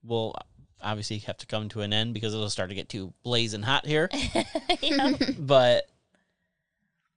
will 0.04 0.34
obviously 0.82 1.18
have 1.18 1.36
to 1.38 1.46
come 1.46 1.68
to 1.70 1.80
an 1.82 1.92
end 1.92 2.14
because 2.14 2.34
it'll 2.34 2.48
start 2.50 2.68
to 2.68 2.74
get 2.74 2.88
too 2.88 3.12
blazing 3.22 3.62
hot 3.62 3.84
here. 3.86 4.08
yeah. 4.80 5.12
but 5.38 5.88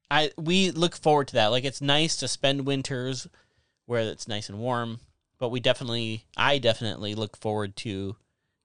I 0.09 0.31
we 0.37 0.71
look 0.71 0.95
forward 0.95 1.27
to 1.29 1.33
that. 1.35 1.47
Like 1.47 1.63
it's 1.65 1.81
nice 1.81 2.15
to 2.17 2.27
spend 2.27 2.65
winters 2.65 3.27
where 3.85 4.01
it's 4.01 4.27
nice 4.27 4.49
and 4.49 4.59
warm, 4.59 4.99
but 5.43 5.49
we 5.49 5.59
definitely 5.59 6.23
I 6.37 6.57
definitely 6.57 7.15
look 7.15 7.35
forward 7.35 7.75
to 7.77 8.15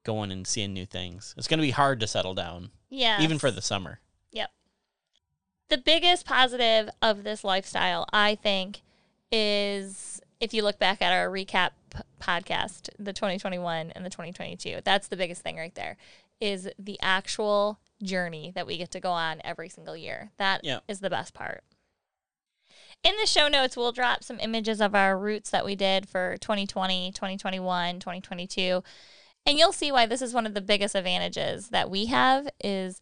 going 0.04 0.30
and 0.30 0.47
seeing 0.47 0.73
new 0.73 0.87
things. 0.87 1.35
It's 1.37 1.49
going 1.49 1.58
to 1.58 1.66
be 1.66 1.73
hard 1.73 1.99
to 1.99 2.06
settle 2.06 2.35
down 2.35 2.70
Yeah. 2.88 3.20
even 3.20 3.40
for 3.40 3.50
the 3.50 3.61
summer. 3.61 3.99
Yep. 4.30 4.52
The 5.70 5.78
biggest 5.78 6.25
positive 6.25 6.88
of 7.02 7.25
this 7.25 7.42
lifestyle, 7.42 8.06
I 8.12 8.37
think, 8.37 8.82
is 9.32 10.23
if 10.38 10.54
you 10.54 10.62
look 10.62 10.78
back 10.78 11.02
at 11.02 11.12
our 11.12 11.28
recap 11.28 11.70
podcast, 12.23 12.90
the 12.97 13.12
2021 13.12 13.90
and 13.90 14.04
the 14.06 14.11
2022. 14.11 14.78
That's 14.85 15.08
the 15.08 15.16
biggest 15.16 15.42
thing 15.42 15.56
right 15.56 15.75
there. 15.75 15.97
Is 16.40 16.68
the 16.78 16.97
actual 17.02 17.80
journey 18.00 18.52
that 18.54 18.68
we 18.68 18.78
get 18.78 18.92
to 18.92 19.00
go 19.00 19.11
on 19.11 19.40
every 19.42 19.68
single 19.68 19.97
year. 19.97 20.30
That 20.37 20.61
is 20.61 20.68
Yeah. 20.68 20.94
the 21.00 21.11
best 21.11 21.35
part. 21.35 21.64
In 23.04 23.14
the 23.20 23.26
show 23.26 23.48
notes, 23.48 23.76
we'll 23.76 23.92
drop 23.92 24.24
some 24.24 24.40
images 24.40 24.80
of 24.80 24.94
our 24.94 25.16
routes 25.16 25.50
that 25.50 25.64
we 25.64 25.76
did 25.76 26.08
for 26.08 26.36
2020, 26.40 27.12
2021, 27.12 28.00
2022. 28.00 28.82
And 29.46 29.58
you'll 29.58 29.72
see 29.72 29.92
why 29.92 30.06
this 30.06 30.20
is 30.20 30.34
one 30.34 30.46
of 30.46 30.54
the 30.54 30.60
biggest 30.60 30.94
advantages 30.94 31.68
that 31.68 31.90
we 31.90 32.06
have 32.06 32.48
is 32.62 33.00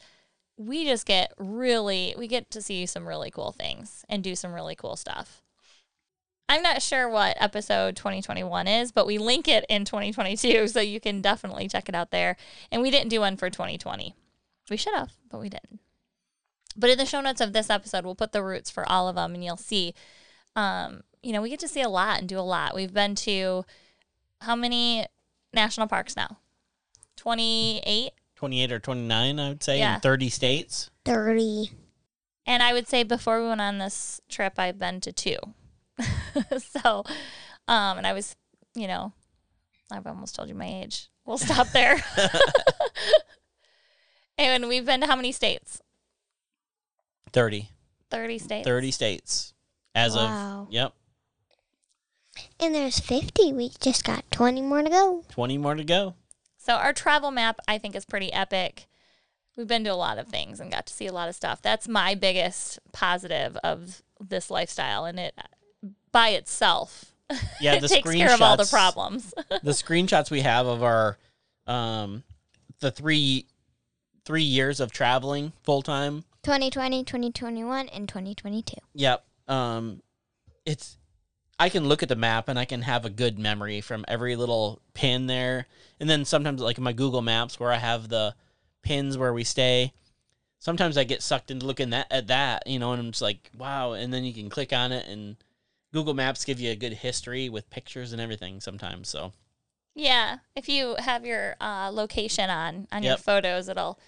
we 0.57 0.85
just 0.85 1.07
get 1.07 1.33
really 1.39 2.15
we 2.17 2.29
get 2.29 2.51
to 2.51 2.63
see 2.63 2.87
some 2.87 3.07
really 3.07 3.31
cool 3.31 3.53
things 3.53 4.05
and 4.09 4.23
do 4.23 4.35
some 4.35 4.55
really 4.55 4.75
cool 4.75 4.97
stuff. 4.97 5.43
I'm 6.49 6.63
not 6.63 6.83
sure 6.83 7.09
what 7.09 7.37
episode 7.41 7.97
2021 7.97 8.69
is, 8.69 8.93
but 8.93 9.07
we 9.07 9.19
link 9.19 9.49
it 9.49 9.65
in 9.69 9.85
2022 9.85 10.69
so 10.69 10.81
you 10.81 11.01
can 11.01 11.21
definitely 11.21 11.69
check 11.69 11.89
it 11.89 11.95
out 11.95 12.13
there. 12.13 12.37
And 12.71 12.81
we 12.81 12.91
didn't 12.91 13.09
do 13.09 13.21
one 13.21 13.37
for 13.37 13.51
2020. 13.51 14.15
We 14.71 14.77
should 14.77 14.95
have, 14.95 15.13
but 15.29 15.41
we 15.41 15.49
didn't. 15.49 15.81
But 16.77 16.91
in 16.91 16.99
the 16.99 17.07
show 17.07 17.21
notes 17.21 17.41
of 17.41 17.53
this 17.53 17.71
episode, 17.71 18.05
we'll 18.05 18.15
put 18.15 18.33
the 18.33 18.43
routes 18.43 18.71
for 18.71 18.89
all 18.89 19.09
of 19.09 19.17
them 19.17 19.35
and 19.35 19.45
you'll 19.45 19.57
see 19.57 19.95
um, 20.57 21.03
you 21.23 21.33
know, 21.33 21.43
we 21.43 21.51
get 21.51 21.61
to 21.61 21.69
see 21.69 21.83
a 21.83 21.89
lot 21.89 22.19
and 22.21 22.29
do 22.29 22.39
a 22.39 22.41
lot. 22.41 22.75
We've 22.75 22.93
been 22.93 23.15
to 23.17 23.65
how 24.41 24.57
many 24.57 25.07
national 25.53 25.87
parks 25.87 26.17
now? 26.17 26.39
28 27.17 28.13
28 28.37 28.73
or 28.73 28.79
29, 28.79 29.41
I 29.41 29.49
would 29.49 29.63
say, 29.63 29.79
Yeah. 29.79 29.95
in 29.95 30.01
30 30.01 30.29
states. 30.29 30.91
30. 31.05 31.71
And 32.45 32.63
I 32.63 32.73
would 32.75 32.87
say 32.87 33.03
before 33.03 33.41
we 33.41 33.49
went 33.49 33.61
on 33.63 33.79
this 33.79 34.21
trip, 34.29 34.59
I've 34.59 34.79
been 34.79 35.01
to 35.01 35.13
two. 35.13 35.39
so, 36.59 37.03
um, 37.67 37.99
and 37.99 38.07
I 38.07 38.13
was, 38.13 38.37
you 38.75 38.87
know, 38.87 39.13
I've 39.91 40.07
almost 40.07 40.35
told 40.35 40.49
you 40.49 40.55
my 40.55 40.67
age. 40.67 41.09
We'll 41.25 41.39
stop 41.39 41.69
there. 41.69 42.05
and 44.39 44.69
we've 44.69 44.85
been 44.85 45.01
to 45.01 45.07
how 45.07 45.17
many 45.17 45.33
states? 45.33 45.81
30. 47.33 47.71
30 48.11 48.39
states. 48.39 48.67
30 48.67 48.91
states 48.91 49.55
as 49.95 50.15
Wow. 50.15 50.67
of 50.67 50.73
yep, 50.73 50.93
And 52.61 52.75
there's 52.75 52.99
50. 53.01 53.53
We 53.53 53.71
just 53.81 54.05
got 54.05 54.31
20 54.31 54.63
more 54.63 54.83
to 54.83 54.91
go. 54.91 55.25
20 55.31 55.59
more 55.59 55.75
to 55.75 55.85
go. 55.85 56.15
So 56.59 56.75
our 56.75 56.93
travel 56.93 57.31
map, 57.31 57.61
I 57.67 57.79
think, 57.79 57.95
is 57.97 58.05
pretty 58.05 58.33
epic. 58.33 58.87
We've 59.57 59.67
been 59.67 59.85
to 59.85 59.91
a 59.91 59.95
lot 59.95 60.19
of 60.19 60.29
things 60.29 60.61
and 60.61 60.71
got 60.71 60.87
to 60.87 60.93
see 60.93 61.07
a 61.07 61.13
lot 61.13 61.29
of 61.29 61.35
stuff. 61.35 61.63
That's 61.63 61.89
my 61.89 62.15
biggest 62.15 62.79
positive 62.93 63.57
of 63.65 64.03
this 64.21 64.51
lifestyle, 64.51 65.05
and 65.05 65.19
it 65.19 65.35
by 66.13 66.31
itself 66.31 67.13
Yeah, 67.61 67.75
it 67.75 67.81
the 67.81 67.89
takes 67.89 68.11
care 68.13 68.33
of 68.35 68.43
all 68.43 68.57
the 68.57 68.65
problems. 68.67 69.33
the 69.63 69.73
screenshots 69.73 70.31
we 70.31 70.41
have 70.43 70.67
of 70.67 70.83
our 70.83 71.17
um 71.67 72.23
the 72.81 72.91
three 72.91 73.47
three 74.25 74.43
years 74.43 74.79
of 74.81 74.93
traveling 74.93 75.53
full 75.63 75.83
time 75.83 76.25
2020, 76.47 77.03
2021, 77.03 77.89
and 77.89 78.09
2022. 78.09 78.77
yep 78.95 79.25
um 79.49 80.01
it's 80.65 80.97
i 81.59 81.69
can 81.69 81.89
look 81.89 82.03
at 82.03 82.09
the 82.09 82.17
map 82.17 82.49
and 82.49 82.57
i 82.59 82.65
can 82.65 82.83
have 82.83 83.05
a 83.05 83.11
good 83.11 83.39
memory 83.39 83.81
from 83.81 84.05
every 84.07 84.37
little 84.37 84.81
pin 84.95 85.27
there. 85.27 85.67
And 85.99 86.09
then 86.11 86.25
sometimes 86.25 86.61
like 86.61 86.79
my 86.79 86.93
google 86.93 87.23
maps 87.23 87.59
where 87.59 87.73
i 87.73 87.79
have 87.79 88.09
the 88.09 88.35
pins 88.83 89.19
where 89.19 89.33
we 89.33 89.43
stay 89.43 89.93
sometimes 90.61 90.97
i 90.97 91.03
get 91.05 91.23
sucked 91.23 91.51
into 91.51 91.67
looking 91.67 91.91
that 91.91 92.07
at 92.13 92.29
that 92.29 92.65
you 92.67 92.79
know 92.79 92.93
and 92.93 93.01
i'm 93.01 93.11
just 93.11 93.23
like 93.23 93.51
wow 93.59 93.93
and 93.93 94.15
then 94.15 94.23
you 94.23 94.33
can 94.33 94.49
click 94.49 94.73
on 94.73 94.93
it 94.93 95.07
and 95.09 95.37
google 95.93 96.15
maps 96.15 96.45
give 96.45 96.61
you 96.61 96.71
a 96.71 96.77
good 96.77 96.93
history 96.93 97.49
with 97.49 97.71
pictures 97.71 98.13
and 98.13 98.21
everything 98.21 98.61
sometimes 98.61 99.09
so. 99.09 99.33
Yeah, 99.99 100.41
if 100.55 100.69
you 100.69 100.95
have 100.99 101.25
your 101.25 101.57
uh, 101.59 101.91
location 101.91 102.51
on 102.51 102.87
on 102.93 103.03
your 103.03 103.17
photos, 103.17 103.67
it'll 103.71 103.99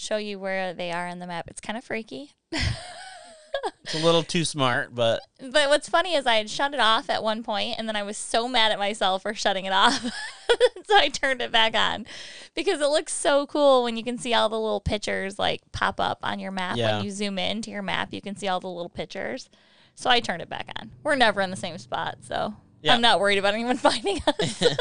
show 0.00 0.16
you 0.16 0.38
where 0.38 0.72
they 0.74 0.90
are 0.92 1.06
on 1.08 1.18
the 1.18 1.26
map. 1.26 1.46
It's 1.48 1.60
kind 1.60 1.76
of 1.76 1.84
freaky. 1.84 2.32
it's 2.52 3.94
a 3.94 3.98
little 4.04 4.22
too 4.22 4.44
smart 4.44 4.94
but 4.94 5.20
But 5.38 5.68
what's 5.68 5.88
funny 5.88 6.14
is 6.14 6.26
I 6.26 6.36
had 6.36 6.48
shut 6.48 6.72
it 6.74 6.80
off 6.80 7.10
at 7.10 7.22
one 7.22 7.42
point, 7.42 7.76
and 7.78 7.86
then 7.88 7.96
I 7.96 8.02
was 8.02 8.16
so 8.16 8.48
mad 8.48 8.72
at 8.72 8.78
myself 8.78 9.22
for 9.22 9.34
shutting 9.34 9.64
it 9.66 9.72
off, 9.72 10.02
so 10.86 10.96
I 10.96 11.08
turned 11.08 11.42
it 11.42 11.52
back 11.52 11.74
on 11.74 12.06
because 12.54 12.80
it 12.80 12.88
looks 12.88 13.12
so 13.12 13.46
cool 13.46 13.82
when 13.84 13.96
you 13.96 14.02
can 14.04 14.18
see 14.18 14.34
all 14.34 14.48
the 14.48 14.58
little 14.58 14.80
pictures 14.80 15.38
like 15.38 15.60
pop 15.72 16.00
up 16.00 16.18
on 16.22 16.38
your 16.38 16.52
map. 16.52 16.76
Yeah. 16.76 16.96
When 16.96 17.04
you 17.04 17.10
zoom 17.10 17.38
into 17.38 17.70
your 17.70 17.82
map, 17.82 18.08
you 18.12 18.20
can 18.22 18.36
see 18.36 18.48
all 18.48 18.60
the 18.60 18.68
little 18.68 18.88
pictures. 18.90 19.48
So 19.94 20.08
I 20.08 20.20
turned 20.20 20.40
it 20.40 20.48
back 20.48 20.68
on. 20.80 20.90
We're 21.02 21.16
never 21.16 21.40
in 21.42 21.50
the 21.50 21.56
same 21.56 21.76
spot, 21.78 22.18
so 22.22 22.54
Yeah. 22.82 22.94
I'm 22.94 23.00
not 23.02 23.20
worried 23.20 23.38
about 23.38 23.54
anyone 23.54 23.76
finding 23.88 24.20
us. 24.26 24.62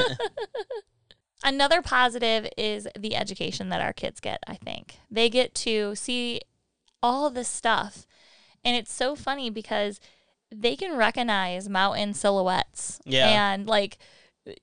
Another 1.43 1.81
positive 1.81 2.48
is 2.58 2.88
the 2.98 3.15
education 3.15 3.69
that 3.69 3.81
our 3.81 3.93
kids 3.93 4.19
get, 4.19 4.39
I 4.48 4.55
think. 4.55 4.98
They 5.10 5.29
get 5.29 5.53
to 5.55 5.96
see 5.96 6.41
all 7.01 7.29
this 7.29 7.48
stuff. 7.48 8.05
And 8.65 8.75
it's 8.75 8.91
so 8.93 9.15
funny 9.15 9.50
because 9.50 10.00
they 10.53 10.75
can 10.75 10.98
recognize 10.98 11.69
mountain 11.69 12.13
silhouettes. 12.13 13.00
Yeah. 13.05 13.53
And 13.53 13.67
like, 13.67 13.98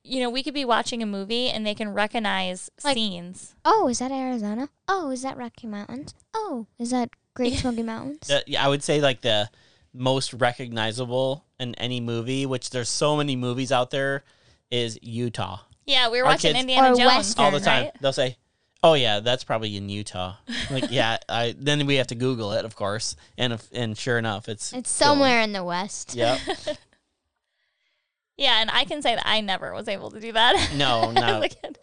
you 0.05 0.21
know, 0.21 0.29
we 0.29 0.43
could 0.43 0.53
be 0.53 0.65
watching 0.67 1.03
a 1.03 1.07
movie 1.07 1.49
and 1.49 1.65
they 1.67 1.75
can 1.75 1.95
recognize 1.95 2.71
Like- 2.85 2.95
scenes. 2.95 3.55
Oh, 3.65 3.89
is 3.89 4.01
that 4.01 4.11
Arizona? 4.11 4.69
Oh, 4.87 5.11
is 5.11 5.23
that 5.23 5.37
Rocky 5.39 5.67
Mountains? 5.67 6.15
Oh, 6.35 6.67
is 6.79 6.91
that 6.91 7.09
Great 7.35 7.55
Smoky 7.55 7.83
Mountains? 7.85 8.27
the, 8.29 8.43
yeah, 8.47 8.65
I 8.65 8.69
would 8.69 8.83
say 8.83 9.01
like 9.01 9.23
the 9.23 9.49
most 9.95 10.35
recognizable 10.35 11.45
in 11.59 11.75
any 11.77 12.01
movie, 12.01 12.45
which 12.45 12.69
there's 12.71 12.89
so 12.91 13.17
many 13.17 13.35
movies 13.37 13.73
out 13.73 13.91
there, 13.91 14.25
is 14.71 14.99
Utah. 15.01 15.61
Yeah, 15.87 16.11
we 16.11 16.19
were 16.19 16.27
Our 16.27 16.33
watching 16.33 16.51
kids- 16.53 16.61
Indiana 16.63 16.93
Or 16.93 16.97
Jones 16.97 17.07
Western. 17.07 17.45
All 17.45 17.51
the 17.53 17.61
time, 17.61 17.85
right? 17.85 17.93
they'll 18.01 18.13
say, 18.13 18.37
"Oh 18.83 18.95
yeah, 18.95 19.21
that's 19.21 19.45
probably 19.45 19.77
in 19.77 19.89
Utah." 19.89 20.35
Like, 20.71 20.91
yeah, 20.91 21.19
I 21.29 21.55
then 21.57 21.87
we 21.87 21.95
have 21.97 22.09
to 22.09 22.15
Google 22.17 22.53
it, 22.53 22.65
of 22.65 22.75
course, 22.75 23.15
and 23.39 23.53
if, 23.53 23.69
and 23.73 23.97
sure 23.97 24.19
enough, 24.19 24.49
it's 24.49 24.73
It's 24.73 24.91
still- 24.91 25.09
somewhere 25.15 25.41
in 25.43 25.53
the 25.53 25.65
West. 25.65 26.15
Yep. 26.15 26.41
Yeah, 28.39 28.61
and 28.61 28.71
I 28.71 28.85
can 28.85 29.01
say 29.01 29.15
that 29.15 29.27
I 29.27 29.41
never 29.41 29.73
was 29.73 29.89
able 29.89 30.11
to 30.11 30.21
do 30.21 30.31
that. 30.33 30.73
No, 30.77 31.05
as 31.09 31.15
no. 31.15 31.41
a 31.43 31.49
kid. 31.49 31.79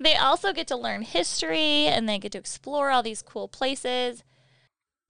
They 0.00 0.16
also 0.16 0.52
get 0.52 0.66
to 0.66 0.76
learn 0.76 1.02
history 1.02 1.86
and 1.86 2.08
they 2.08 2.18
get 2.18 2.32
to 2.32 2.38
explore 2.38 2.90
all 2.90 3.04
these 3.04 3.22
cool 3.22 3.46
places. 3.46 4.24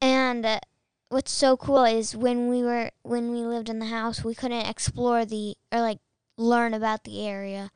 And 0.03 0.45
uh, 0.47 0.61
what's 1.09 1.33
so 1.33 1.57
cool 1.57 1.85
is 1.85 2.15
when 2.15 2.49
we 2.49 2.63
were 2.63 2.91
when 3.05 3.31
we 3.33 3.39
lived 3.39 3.69
in 3.71 3.79
the 3.79 3.87
house, 3.87 4.23
we 4.23 4.35
couldn't 4.35 4.67
explore 4.69 5.25
the 5.25 5.57
or 5.73 5.81
like 5.81 5.99
learn 6.37 6.75
about 6.75 7.05
the 7.05 7.26
area 7.26 7.71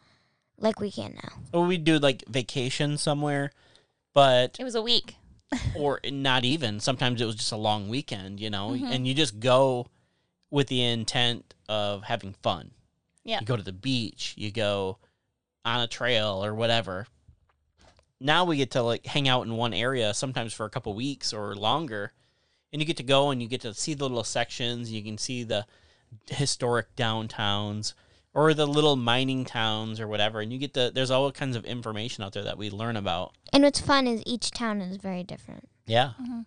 like 0.59 0.81
we 0.81 0.91
can 0.91 1.15
now. 1.23 1.33
Or 1.53 1.67
we 1.67 1.79
do 1.79 1.99
like 1.99 2.25
vacation 2.29 2.99
somewhere, 2.99 3.53
but 4.15 4.57
It 4.59 4.65
was 4.65 4.75
a 4.75 4.83
week. 4.83 5.17
or 5.77 6.01
not 6.11 6.45
even. 6.45 6.79
Sometimes 6.81 7.21
it 7.21 7.25
was 7.27 7.35
just 7.37 7.53
a 7.53 7.57
long 7.57 7.89
weekend, 7.89 8.39
you 8.41 8.51
know, 8.51 8.71
Mm-hmm. 8.71 8.87
and 8.93 9.07
you 9.07 9.15
just 9.15 9.41
go 9.41 9.89
with 10.51 10.69
the 10.69 10.83
intent 10.85 11.55
of 11.69 12.05
having 12.05 12.35
fun. 12.43 12.73
Yeah. 13.25 13.41
You 13.41 13.47
go 13.47 13.57
to 13.57 13.63
the 13.63 13.73
beach, 13.73 14.35
you 14.37 14.51
go 14.51 14.99
on 15.65 15.81
a 15.81 15.87
trail 15.87 16.45
or 16.45 16.55
whatever. 16.55 17.07
Now 18.21 18.45
we 18.45 18.57
get 18.57 18.73
to 18.73 18.83
like 18.83 19.07
hang 19.07 19.29
out 19.29 19.47
in 19.47 19.57
one 19.57 19.73
area 19.75 20.13
sometimes 20.15 20.53
for 20.53 20.67
a 20.67 20.71
couple 20.71 20.93
weeks 20.95 21.33
or 21.33 21.55
longer. 21.55 22.13
And 22.73 22.81
you 22.81 22.87
get 22.87 22.99
to 22.99 23.03
go 23.03 23.31
and 23.31 23.43
you 23.43 23.49
get 23.49 23.63
to 23.63 23.75
see 23.75 23.95
the 23.95 24.05
little 24.05 24.25
sections, 24.25 24.93
you 24.93 25.03
can 25.03 25.19
see 25.19 25.43
the 25.43 25.67
historic 26.29 26.95
downtowns 26.97 27.95
or 28.35 28.55
the 28.55 28.67
little 28.67 28.97
mining 28.97 29.45
towns 29.45 29.99
or 30.01 30.07
whatever 30.07 30.41
and 30.41 30.53
you 30.53 30.59
get 30.59 30.73
the 30.75 30.91
there's 30.95 31.11
all 31.11 31.31
kinds 31.33 31.57
of 31.57 31.65
information 31.65 32.23
out 32.25 32.33
there 32.33 32.45
that 32.45 32.57
we 32.59 32.71
learn 32.71 32.97
about. 32.97 33.33
And 33.53 33.65
what's 33.65 33.81
fun 33.81 34.07
is 34.07 34.23
each 34.27 34.51
town 34.51 34.81
is 34.81 34.97
very 34.97 35.23
different. 35.25 35.69
Yeah. 35.87 36.11
Mm-hmm. 36.21 36.41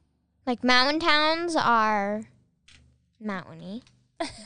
Like 0.46 0.64
mountain 0.64 1.00
towns 1.00 1.56
are 1.56 2.24
mountainy. 3.20 3.84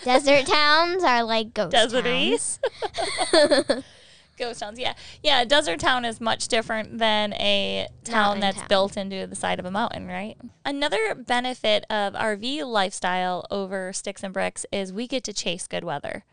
Desert 0.03 0.45
towns 0.47 1.03
are 1.03 1.23
like 1.23 1.53
ghost 1.53 1.75
Deserty. 1.75 2.31
towns. 2.31 3.83
Ghost 4.37 4.59
towns, 4.59 4.77
yeah. 4.77 4.93
Yeah, 5.23 5.41
a 5.41 5.45
desert 5.47 5.79
town 5.79 6.05
is 6.05 6.21
much 6.21 6.47
different 6.47 6.99
than 6.99 7.33
a 7.33 7.87
town 8.03 8.13
Mountain 8.13 8.41
that's 8.41 8.57
town. 8.59 8.67
built 8.67 8.95
into 8.95 9.25
the 9.25 9.35
side 9.35 9.57
of 9.59 9.65
a 9.65 9.71
mountain, 9.71 10.05
right? 10.05 10.37
Another 10.63 11.15
benefit 11.15 11.85
of 11.89 12.13
RV 12.13 12.63
lifestyle 12.67 13.47
over 13.49 13.91
sticks 13.93 14.21
and 14.21 14.31
bricks 14.31 14.63
is 14.71 14.93
we 14.93 15.07
get 15.07 15.23
to 15.23 15.33
chase 15.33 15.65
good 15.67 15.83
weather. 15.83 16.23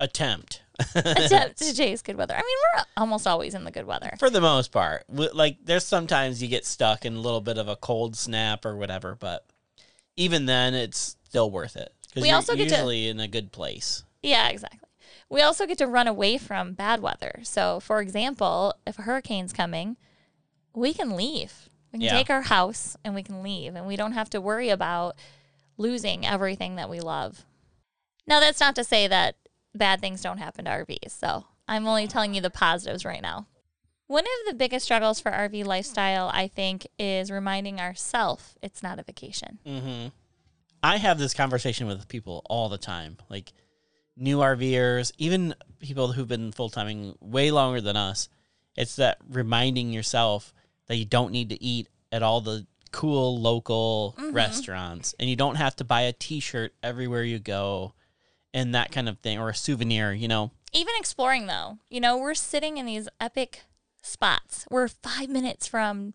Attempt. 0.00 0.62
Attempt 0.94 1.58
to 1.58 1.72
chase 1.76 2.02
good 2.02 2.16
weather. 2.16 2.34
I 2.34 2.38
mean, 2.38 2.56
we're 2.76 2.84
almost 2.96 3.26
always 3.26 3.54
in 3.54 3.64
the 3.64 3.70
good 3.70 3.86
weather. 3.86 4.14
For 4.18 4.28
the 4.30 4.40
most 4.40 4.72
part, 4.72 5.04
like 5.08 5.58
there's 5.64 5.84
sometimes 5.86 6.42
you 6.42 6.48
get 6.48 6.66
stuck 6.66 7.04
in 7.04 7.14
a 7.14 7.20
little 7.20 7.40
bit 7.40 7.58
of 7.58 7.68
a 7.68 7.76
cold 7.76 8.16
snap 8.16 8.64
or 8.64 8.76
whatever, 8.76 9.14
but 9.14 9.46
even 10.16 10.46
then, 10.46 10.74
it's 10.74 11.16
still 11.24 11.50
worth 11.50 11.76
it 11.76 11.92
because 12.08 12.22
We 12.22 12.28
you're 12.28 12.36
also 12.36 12.54
get 12.56 12.68
to- 12.68 12.74
usually 12.74 13.08
in 13.08 13.20
a 13.20 13.28
good 13.28 13.52
place. 13.52 14.02
Yeah, 14.22 14.48
exactly. 14.48 14.80
We 15.28 15.42
also 15.42 15.66
get 15.66 15.78
to 15.78 15.86
run 15.86 16.06
away 16.06 16.38
from 16.38 16.72
bad 16.74 17.00
weather. 17.00 17.40
So, 17.44 17.80
for 17.80 18.00
example, 18.00 18.74
if 18.86 18.98
a 18.98 19.02
hurricane's 19.02 19.52
coming, 19.52 19.96
we 20.74 20.92
can 20.92 21.16
leave. 21.16 21.68
We 21.92 21.98
can 21.98 22.02
Yeah. 22.02 22.12
take 22.12 22.30
our 22.30 22.42
house 22.42 22.96
and 23.04 23.14
we 23.14 23.22
can 23.22 23.42
leave, 23.42 23.74
and 23.74 23.86
we 23.86 23.96
don't 23.96 24.12
have 24.12 24.30
to 24.30 24.40
worry 24.40 24.70
about 24.70 25.16
losing 25.76 26.26
everything 26.26 26.76
that 26.76 26.90
we 26.90 27.00
love. 27.00 27.44
Now, 28.26 28.40
that's 28.40 28.60
not 28.60 28.74
to 28.76 28.84
say 28.84 29.06
that 29.08 29.36
bad 29.74 30.00
things 30.00 30.22
don't 30.22 30.38
happen 30.38 30.64
to 30.64 30.70
RVs. 30.70 31.10
So, 31.10 31.44
I'm 31.66 31.86
only 31.86 32.06
telling 32.06 32.34
you 32.34 32.40
the 32.40 32.50
positives 32.50 33.04
right 33.04 33.22
now. 33.22 33.46
One 34.06 34.24
of 34.24 34.48
the 34.48 34.54
biggest 34.54 34.84
struggles 34.84 35.18
for 35.18 35.30
RV 35.30 35.64
lifestyle, 35.64 36.30
I 36.32 36.48
think, 36.48 36.86
is 36.98 37.30
reminding 37.30 37.80
ourselves 37.80 38.54
it's 38.62 38.82
not 38.82 38.98
a 38.98 39.02
vacation. 39.02 39.58
hmm 39.66 40.08
I 40.82 40.98
have 40.98 41.18
this 41.18 41.32
conversation 41.32 41.86
with 41.86 42.08
people 42.08 42.42
all 42.44 42.68
the 42.68 42.76
time, 42.76 43.16
like 43.30 43.54
new 44.18 44.38
RVers, 44.40 45.12
even 45.16 45.54
people 45.78 46.12
who've 46.12 46.28
been 46.28 46.52
full 46.52 46.68
timing 46.68 47.14
way 47.20 47.50
longer 47.50 47.80
than 47.80 47.96
us. 47.96 48.28
It's 48.76 48.96
that 48.96 49.16
reminding 49.30 49.92
yourself 49.92 50.52
that 50.86 50.96
you 50.96 51.06
don't 51.06 51.32
need 51.32 51.48
to 51.48 51.62
eat 51.62 51.88
at 52.12 52.22
all 52.22 52.42
the 52.42 52.66
cool 52.92 53.40
local 53.40 54.14
restaurants 54.30 55.14
and 55.18 55.28
you 55.28 55.36
don't 55.36 55.56
have 55.56 55.74
to 55.76 55.84
buy 55.84 56.02
a 56.02 56.12
t 56.12 56.38
shirt 56.38 56.74
everywhere 56.82 57.24
you 57.24 57.38
go 57.38 57.94
and 58.54 58.74
that 58.74 58.90
kind 58.90 59.08
of 59.08 59.18
thing 59.18 59.38
or 59.38 59.50
a 59.50 59.54
souvenir, 59.54 60.12
you 60.14 60.28
know. 60.28 60.50
even 60.72 60.94
exploring 60.98 61.46
though. 61.46 61.76
You 61.90 62.00
know 62.00 62.16
we're 62.16 62.34
sitting 62.34 62.78
in 62.78 62.86
these 62.86 63.08
epic 63.20 63.62
spots. 64.02 64.64
We're 64.70 64.88
five 64.88 65.28
minutes 65.28 65.66
from 65.66 66.14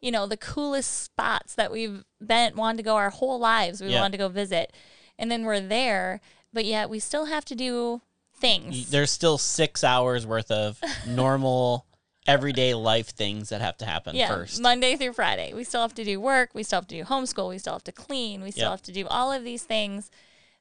you 0.00 0.10
know 0.10 0.26
the 0.26 0.36
coolest 0.38 1.02
spots 1.04 1.54
that 1.56 1.70
we've 1.70 2.04
been 2.24 2.56
wanted 2.56 2.78
to 2.78 2.82
go 2.84 2.96
our 2.96 3.10
whole 3.10 3.38
lives. 3.38 3.82
We 3.82 3.88
Yeah. 3.88 4.00
wanted 4.00 4.12
to 4.12 4.18
go 4.18 4.28
visit. 4.28 4.72
And 5.18 5.30
then 5.30 5.44
we're 5.44 5.60
there 5.60 6.20
but 6.52 6.64
yet 6.64 6.90
we 6.90 6.98
still 6.98 7.26
have 7.26 7.44
to 7.44 7.54
do 7.54 8.00
things. 8.34 8.90
There's 8.90 9.10
still 9.12 9.38
six 9.38 9.84
hours 9.84 10.26
worth 10.26 10.50
of 10.50 10.80
normal 11.06 11.86
everyday 12.26 12.74
life 12.74 13.08
things 13.10 13.48
that 13.50 13.60
have 13.60 13.76
to 13.78 13.86
happen 13.86 14.14
yeah 14.14 14.28
first. 14.28 14.60
monday 14.60 14.96
through 14.96 15.12
friday. 15.12 15.52
We 15.54 15.64
still 15.64 15.80
have 15.82 15.94
to 15.94 16.04
do 16.04 16.20
work. 16.20 16.50
We 16.54 16.62
still 16.62 16.78
have 16.78 16.88
to 16.88 16.96
do 16.96 17.04
homeschool. 17.04 17.48
We 17.48 17.58
still 17.58 17.72
have 17.74 17.84
to 17.84 17.92
clean. 17.92 18.42
We 18.42 18.50
still 18.50 18.64
Yep. 18.64 18.70
have 18.70 18.82
to 18.82 18.92
do 18.92 19.06
all 19.08 19.32
of 19.32 19.42
these 19.44 19.62
things 19.64 20.10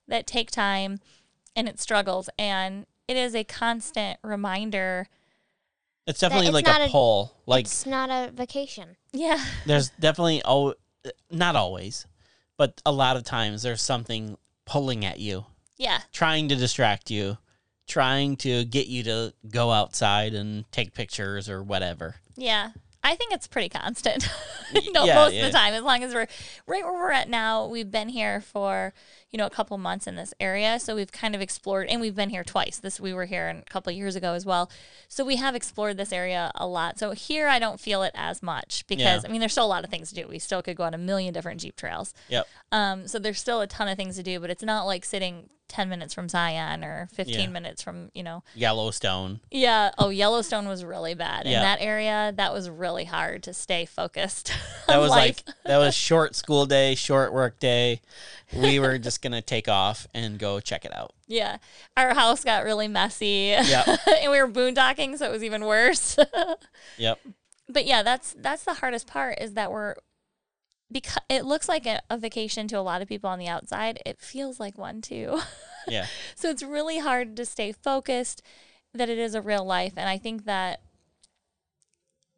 that 0.08 0.26
take 0.26 0.52
time 0.52 1.00
and 1.56 1.68
it 1.68 1.80
struggles 1.80 2.30
and 2.38 2.86
it 3.08 3.18
is 3.18 3.36
a 3.36 3.44
constant 3.44 4.20
reminder 4.24 5.08
it's 6.08 6.20
definitely 6.22 6.48
it's 6.48 6.54
like 6.54 6.68
a 6.68 6.86
a- 6.86 6.90
pull. 6.90 7.36
Like 7.46 7.66
it's 7.66 7.86
not 7.86 8.10
a 8.10 8.32
vacation. 8.32 8.96
yeah 9.14 9.44
there's 9.66 9.90
definitely 10.00 10.42
oh 10.46 10.74
not 11.32 11.56
always 11.56 12.06
but 12.58 12.82
a 12.86 12.92
lot 12.92 13.16
of 13.18 13.24
times 13.24 13.62
there's 13.64 13.82
something 13.82 14.38
pulling 14.66 15.06
at 15.06 15.20
you 15.20 15.46
yeah 15.78 16.02
trying 16.12 16.50
to 16.50 16.56
distract 16.56 17.10
you 17.10 17.38
trying 17.88 18.36
to 18.38 18.66
get 18.66 18.88
you 18.88 19.02
to 19.04 19.34
go 19.50 19.72
outside 19.72 20.34
and 20.36 20.70
take 20.72 20.94
pictures 20.94 21.50
or 21.50 21.64
whatever 21.64 22.16
Yeah. 22.36 22.72
I 23.04 23.16
think 23.16 23.32
it's 23.32 23.48
pretty 23.48 23.70
constant. 23.70 24.28
you 24.74 24.92
know, 24.92 25.06
yeah, 25.06 25.16
most 25.16 25.34
yeah. 25.34 25.46
of 25.46 25.52
the 25.52 25.58
time, 25.58 25.74
as 25.74 25.84
long 25.84 26.04
as 26.04 26.14
we're 26.14 26.28
right 26.68 26.84
where 26.84 26.94
we're 26.94 27.12
at 27.12 27.30
now, 27.30 27.66
we've 27.66 27.90
been 27.90 28.10
here 28.10 28.42
for, 28.42 28.94
you 29.32 29.38
know, 29.38 29.46
a 29.46 29.50
couple 29.50 29.78
months 29.78 30.06
in 30.06 30.16
this 30.16 30.34
area. 30.40 30.80
So 30.80 30.96
we've 30.96 31.12
kind 31.12 31.34
of 31.34 31.42
explored 31.42 31.88
and 31.88 32.02
we've 32.02 32.16
been 32.16 32.30
here 32.30 32.44
twice. 32.44 32.78
This 32.78 33.00
we 33.00 33.14
were 33.14 33.26
here 33.26 33.48
a 33.48 33.62
couple 33.70 33.92
years 33.94 34.16
ago 34.16 34.34
as 34.34 34.46
well. 34.46 34.70
So 35.08 35.24
we 35.24 35.38
have 35.38 35.56
explored 35.56 35.96
this 35.98 36.12
area 36.12 36.52
a 36.56 36.68
lot. 36.68 37.00
So 37.00 37.12
here 37.12 37.48
I 37.48 37.58
don't 37.58 37.80
feel 37.80 38.04
it 38.04 38.12
as 38.16 38.44
much 38.44 38.86
because 38.88 39.24
Yeah. 39.24 39.30
I 39.30 39.32
mean 39.32 39.40
there's 39.40 39.54
still 39.54 39.66
a 39.66 39.68
lot 39.68 39.84
of 39.86 39.90
things 39.90 40.10
to 40.10 40.16
do. 40.16 40.28
We 40.28 40.40
still 40.40 40.62
could 40.62 40.76
go 40.76 40.84
on 40.84 40.94
a 40.94 40.98
million 40.98 41.34
different 41.34 41.62
Jeep 41.62 41.78
trails. 41.78 42.14
yep 42.28 42.48
Um, 42.72 43.08
so 43.08 43.18
there's 43.18 43.40
still 43.40 43.62
a 43.62 43.68
ton 43.68 43.88
of 43.88 43.96
things 43.98 44.18
to 44.18 44.24
do, 44.24 44.40
but 44.42 44.50
it's 44.50 44.64
not 44.64 44.84
like 44.84 45.06
sitting 45.06 45.50
10 45.70 45.88
minutes 45.88 46.14
from 46.14 46.28
Zion 46.28 46.84
or 46.84 47.08
15 47.14 47.40
Yeah. 47.40 47.48
minutes 47.48 47.82
from, 47.82 48.12
you 48.14 48.24
know, 48.24 48.44
yellowstone 48.54 49.40
yeah. 49.52 49.92
Oh, 49.98 50.10
Yellowstone 50.10 50.68
was 50.68 50.84
really 50.84 51.14
bad. 51.14 51.46
In 51.46 51.54
that 51.54 51.80
area, 51.82 52.34
that 52.36 52.52
was 52.54 52.70
really 52.70 53.06
hard 53.06 53.44
to 53.44 53.54
stay 53.54 53.86
focused. 53.86 54.52
that 54.88 54.98
was 54.98 55.12
like 55.12 55.44
that 55.66 55.78
was 55.78 55.96
short 56.10 56.36
school 56.36 56.66
day 56.66 56.96
short 56.96 57.32
work 57.32 57.60
day 57.60 58.02
we 58.54 58.80
were 58.80 58.98
just 58.98 59.22
gonna 59.22 59.42
take 59.42 59.68
off 59.70 60.08
and 60.14 60.40
go 60.40 60.60
check 60.60 60.84
it 60.84 60.94
out 60.94 61.14
yeah. 61.28 61.58
Our 61.96 62.16
house 62.16 62.44
got 62.44 62.64
really 62.64 62.88
messy. 62.88 63.56
Yeah. 63.56 63.84
and 64.22 64.32
we 64.32 64.42
were 64.42 64.48
boondocking, 64.48 65.16
so 65.20 65.28
it 65.28 65.32
was 65.32 65.44
even 65.44 65.64
worse. 65.64 66.18
yep 66.98 67.20
but 67.70 67.86
yeah, 67.86 68.02
that's 68.04 68.36
that's 68.40 68.64
the 68.64 68.74
hardest 68.74 69.08
part 69.08 69.40
is 69.40 69.54
that 69.54 69.72
we're 69.72 69.94
because 70.92 71.24
it 71.30 71.46
looks 71.46 71.70
like 71.70 71.86
a, 71.86 72.02
a 72.10 72.18
vacation 72.18 72.68
to 72.70 72.80
a 72.80 72.82
lot 72.82 73.02
of 73.02 73.08
people 73.08 73.30
on 73.30 73.40
the 73.40 73.48
outside. 73.48 74.02
It 74.06 74.20
feels 74.20 74.60
like 74.60 74.78
one 74.78 75.02
too. 75.02 75.40
yeah 75.88 76.08
So 76.36 76.50
it's 76.50 76.64
really 76.64 77.00
hard 77.00 77.36
to 77.38 77.46
stay 77.46 77.72
focused 77.72 78.42
that 78.94 79.10
it 79.10 79.18
is 79.18 79.36
a 79.36 79.42
real 79.42 79.64
life. 79.64 79.94
And 79.96 80.10
I 80.10 80.18
think 80.18 80.46
that 80.46 80.82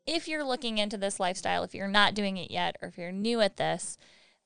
if 0.06 0.28
you're 0.28 0.44
looking 0.44 0.78
into 0.78 0.98
this 0.98 1.20
lifestyle, 1.20 1.64
if 1.64 1.74
you're 1.74 1.88
not 1.88 2.14
doing 2.14 2.38
it 2.38 2.52
yet, 2.52 2.76
or 2.82 2.90
if 2.90 2.98
you're 2.98 3.12
new 3.12 3.40
at 3.40 3.58
this, 3.58 3.98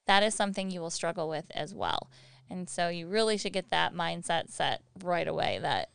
that 0.06 0.22
is 0.22 0.36
something 0.36 0.70
you 0.70 0.82
will 0.82 0.90
struggle 0.90 1.28
with 1.28 1.46
as 1.52 1.74
well. 1.74 2.10
And 2.50 2.70
so 2.70 2.90
you 2.90 3.08
really 3.08 3.38
should 3.38 3.54
get 3.54 3.72
that 3.72 3.94
mindset 3.94 4.52
set 4.52 4.82
right 5.04 5.28
away 5.28 5.58
that, 5.62 5.90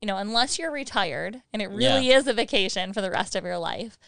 you 0.00 0.06
know, 0.06 0.16
unless 0.16 0.58
you're 0.58 0.70
retired 0.70 1.42
and 1.52 1.60
it 1.60 1.70
really 1.70 2.10
is 2.10 2.28
a 2.28 2.32
vacation 2.32 2.92
for 2.92 3.00
the 3.00 3.10
rest 3.10 3.34
of 3.34 3.44
your 3.44 3.58
life, 3.58 3.98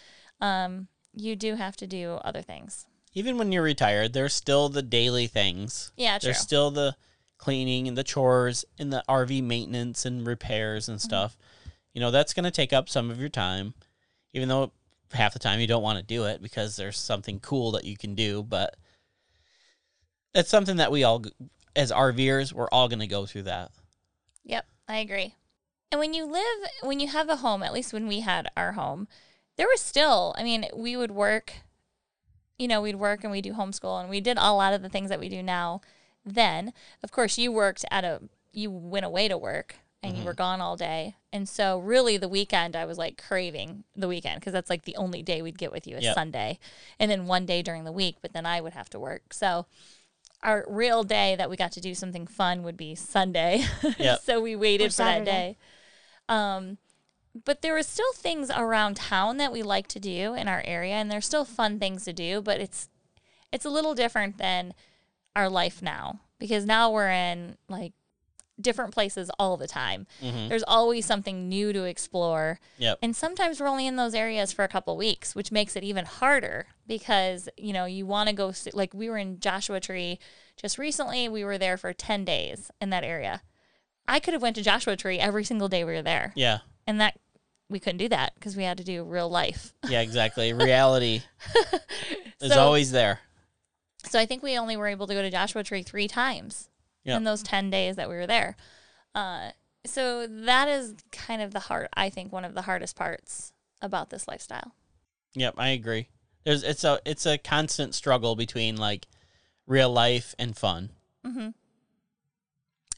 um, 0.41 0.87
you 1.13 1.35
do 1.35 1.57
have 1.57 1.77
to 1.79 1.87
do 1.87 2.21
other 2.25 2.43
things. 2.43 2.87
Even 3.19 3.37
when 3.37 3.53
you're 3.53 3.63
retired 3.63 4.13
there's 4.13 4.33
still 4.33 4.69
the 4.69 4.83
daily 4.83 5.27
things 5.27 5.93
Yeah, 5.97 6.19
true. 6.19 6.29
There's 6.29 6.39
still 6.39 6.71
the 6.71 6.97
cleaning 7.39 7.89
and 7.89 7.97
the 7.97 8.05
chores 8.05 8.65
and 8.79 8.93
the 8.93 9.03
RV 9.09 9.43
maintenance 9.45 10.05
and 10.05 10.27
repairs 10.27 10.89
and 10.89 10.99
mm-hmm. 10.99 11.09
stuff. 11.09 11.37
You 11.95 12.01
know, 12.01 12.11
that's 12.11 12.35
going 12.35 12.45
to 12.45 12.51
take 12.51 12.73
up 12.73 12.89
some 12.89 13.11
of 13.11 13.19
your 13.19 13.31
time, 13.31 13.75
even 14.35 14.49
though 14.49 14.73
half 15.13 15.33
the 15.33 15.39
time 15.39 15.61
you 15.61 15.67
don't 15.67 15.83
want 15.83 15.99
to 15.99 16.05
do 16.05 16.25
it 16.25 16.43
because 16.43 16.77
there's 16.77 16.99
something 16.99 17.41
cool 17.41 17.73
that 17.73 17.85
you 17.85 17.97
can 17.97 18.15
do. 18.15 18.43
But 18.43 18.77
that's 20.35 20.51
something 20.51 20.77
that 20.77 20.93
we 20.93 21.05
all, 21.05 21.25
as 21.75 21.91
RVers, 21.91 22.53
we're 22.53 22.69
all 22.71 22.89
going 22.89 22.99
to 22.99 23.07
go 23.07 23.25
through 23.25 23.45
that. 23.45 23.71
Yep, 24.45 24.67
I 24.87 24.99
agree. 24.99 25.35
And 25.91 25.99
when 25.99 26.13
you 26.13 26.27
live, 26.27 26.71
when 26.83 27.01
you 27.01 27.09
have 27.09 27.31
a 27.31 27.37
home, 27.37 27.63
at 27.63 27.73
least 27.73 27.93
when 27.93 28.07
we 28.07 28.21
had 28.21 28.49
our 28.57 28.73
home, 28.73 29.09
there 29.57 29.67
was 29.67 29.81
still, 29.81 30.35
I 30.37 30.45
mean, 30.45 30.67
we 30.75 30.97
would 30.97 31.11
work, 31.11 31.55
you 32.59 32.69
know, 32.69 32.81
we'd 32.83 32.97
work 32.97 33.23
and 33.23 33.31
we 33.31 33.41
do 33.41 33.53
homeschool 33.53 34.01
and 34.01 34.11
we 34.11 34.21
did 34.21 34.37
a 34.37 34.53
lot 34.53 34.73
of 34.73 34.83
the 34.83 34.89
things 34.89 35.09
that 35.11 35.21
we 35.21 35.29
do 35.29 35.43
now. 35.43 35.81
Then, 36.25 36.73
of 37.03 37.13
course, 37.13 37.39
you 37.39 37.53
worked 37.53 37.85
at 37.91 38.05
a, 38.05 38.21
you 38.53 38.71
went 38.71 39.07
away 39.07 39.29
to 39.29 39.39
work 39.39 39.77
and 40.03 40.17
you 40.17 40.25
were 40.25 40.35
gone 40.35 40.61
all 40.61 40.77
day. 40.77 41.17
And 41.33 41.49
so, 41.49 41.79
really, 41.79 42.17
the 42.17 42.29
weekend, 42.29 42.77
I 42.77 42.85
was 42.85 42.99
like 42.99 43.23
craving 43.23 43.85
the 43.97 44.09
weekend 44.09 44.41
because 44.41 44.53
that's 44.53 44.71
like 44.71 44.85
the 44.85 44.97
only 44.97 45.23
day 45.23 45.43
we'd 45.43 45.59
get 45.59 45.73
with 45.73 45.87
you 45.87 45.97
is 45.97 46.05
Yep. 46.05 46.15
Sunday. 46.15 46.59
And 46.99 47.11
then 47.11 47.27
one 47.27 47.47
day 47.47 47.63
during 47.63 47.85
the 47.85 47.93
week, 47.93 48.17
but 48.23 48.33
then 48.33 48.47
I 48.47 48.61
would 48.61 48.75
have 48.75 48.89
to 48.91 48.99
work. 48.99 49.33
So, 49.33 49.67
our 50.43 50.65
real 50.69 51.03
day 51.03 51.35
that 51.37 51.51
we 51.51 51.57
got 51.57 51.73
to 51.73 51.81
do 51.81 51.95
something 51.95 52.27
fun 52.27 52.63
would 52.63 52.77
be 52.77 52.95
Sunday. 52.95 53.65
Yep. 53.99 54.23
so, 54.23 54.41
we 54.41 54.55
waited 54.57 54.87
Or 54.87 54.91
for 54.91 55.03
that 55.05 55.25
day. 55.25 55.57
Um, 56.29 56.79
but 57.45 57.63
there 57.63 57.77
are 57.77 57.83
still 57.83 58.13
things 58.15 58.51
around 58.51 58.97
town 58.97 59.37
that 59.37 59.53
we 59.53 59.63
like 59.63 59.89
to 59.89 60.01
do 60.01 60.35
in 60.35 60.49
our 60.49 60.63
area, 60.65 60.95
and 60.95 61.11
there's 61.11 61.27
still 61.27 61.45
fun 61.45 61.79
things 61.79 62.05
to 62.05 62.13
do, 62.13 62.41
but 62.41 62.61
it's 62.61 62.89
it's 63.53 63.65
a 63.65 63.71
little 63.71 63.95
different 63.95 64.39
than 64.39 64.75
our 65.35 65.49
life 65.49 65.81
now 65.81 66.21
because 66.39 66.67
now 66.67 66.91
we're 66.91 67.11
in 67.11 67.57
like 67.69 67.93
different 68.61 68.93
places 68.93 69.31
all 69.39 69.57
the 69.57 69.69
time. 69.69 70.07
Mm-hmm. 70.23 70.49
There's 70.49 70.65
always 70.65 71.07
something 71.07 71.49
new 71.49 71.73
to 71.73 71.85
explore. 71.85 72.59
Yep. 72.79 72.99
And 73.03 73.15
sometimes 73.15 73.61
we're 73.61 73.69
only 73.69 73.87
in 73.87 73.97
those 73.97 74.15
areas 74.15 74.53
for 74.53 74.65
a 74.65 74.69
couple 74.69 74.97
weeks, 74.97 75.35
which 75.35 75.53
makes 75.53 75.77
it 75.77 75.85
even 75.85 76.05
harder 76.05 76.67
because, 76.87 77.49
you 77.57 77.73
know, 77.73 77.85
you 77.85 78.07
want 78.07 78.29
to 78.29 78.35
go 78.35 78.53
see, 78.53 78.71
like 78.73 78.93
we 78.95 79.09
were 79.09 79.19
in 79.19 79.41
Joshua 79.41 79.81
Tree 79.81 80.19
just 80.57 80.79
recently, 80.79 81.29
we 81.29 81.45
were 81.45 81.59
there 81.59 81.77
for 81.77 81.93
10 81.93 82.25
days 82.25 82.71
in 82.81 82.91
that 82.91 83.05
area. 83.05 83.43
I 84.09 84.21
could 84.21 84.33
have 84.33 84.43
went 84.43 84.57
to 84.57 84.63
Joshua 84.63 84.97
Tree 84.97 85.19
every 85.19 85.45
single 85.45 85.69
day 85.69 85.85
we 85.85 85.93
were 85.93 86.03
there. 86.03 86.33
Yeah. 86.35 86.59
And 86.89 87.01
that 87.01 87.19
we 87.69 87.79
couldn't 87.79 87.99
do 87.99 88.09
that 88.09 88.35
because 88.35 88.57
we 88.57 88.65
had 88.65 88.79
to 88.79 88.85
do 88.85 89.05
real 89.05 89.29
life. 89.29 89.75
Yeah, 89.89 90.01
exactly. 90.01 90.53
Reality 90.55 91.21
is 92.41 92.51
So- 92.53 92.59
always 92.59 92.91
there. 92.91 93.21
So 94.05 94.19
I 94.19 94.25
think 94.27 94.43
we 94.43 94.57
only 94.59 94.77
were 94.77 94.87
able 94.87 95.07
to 95.07 95.13
go 95.15 95.21
to 95.23 95.31
Joshua 95.31 95.63
Tree 95.63 95.83
three 95.83 96.09
times 96.09 96.71
Yep. 97.05 97.19
in 97.19 97.25
those 97.25 97.43
10 97.43 97.69
days 97.69 97.97
that 97.97 98.09
we 98.09 98.15
were 98.15 98.27
there. 98.27 98.57
Uh, 99.15 99.51
so 99.85 100.27
that 100.27 100.69
is 100.69 100.95
kind 101.13 101.43
of 101.43 101.53
the 101.53 101.61
hard, 101.61 101.89
I 101.95 102.09
think, 102.09 102.33
one 102.33 102.45
of 102.45 102.55
the 102.55 102.63
hardest 102.63 102.97
parts 102.97 103.53
about 103.83 104.09
this 104.11 104.27
lifestyle. 104.27 104.73
Yep, 105.35 105.55
I 105.59 105.69
agree. 105.69 106.09
There's 106.45 106.63
it's 106.63 106.85
a 106.85 107.01
it's 107.05 107.27
a 107.27 107.37
constant 107.39 107.95
struggle 107.95 108.35
between 108.35 108.77
like 108.77 109.07
real 109.67 109.93
life 109.93 110.35
and 110.39 110.57
fun. 110.57 110.91
Mm-hmm. 111.27 111.49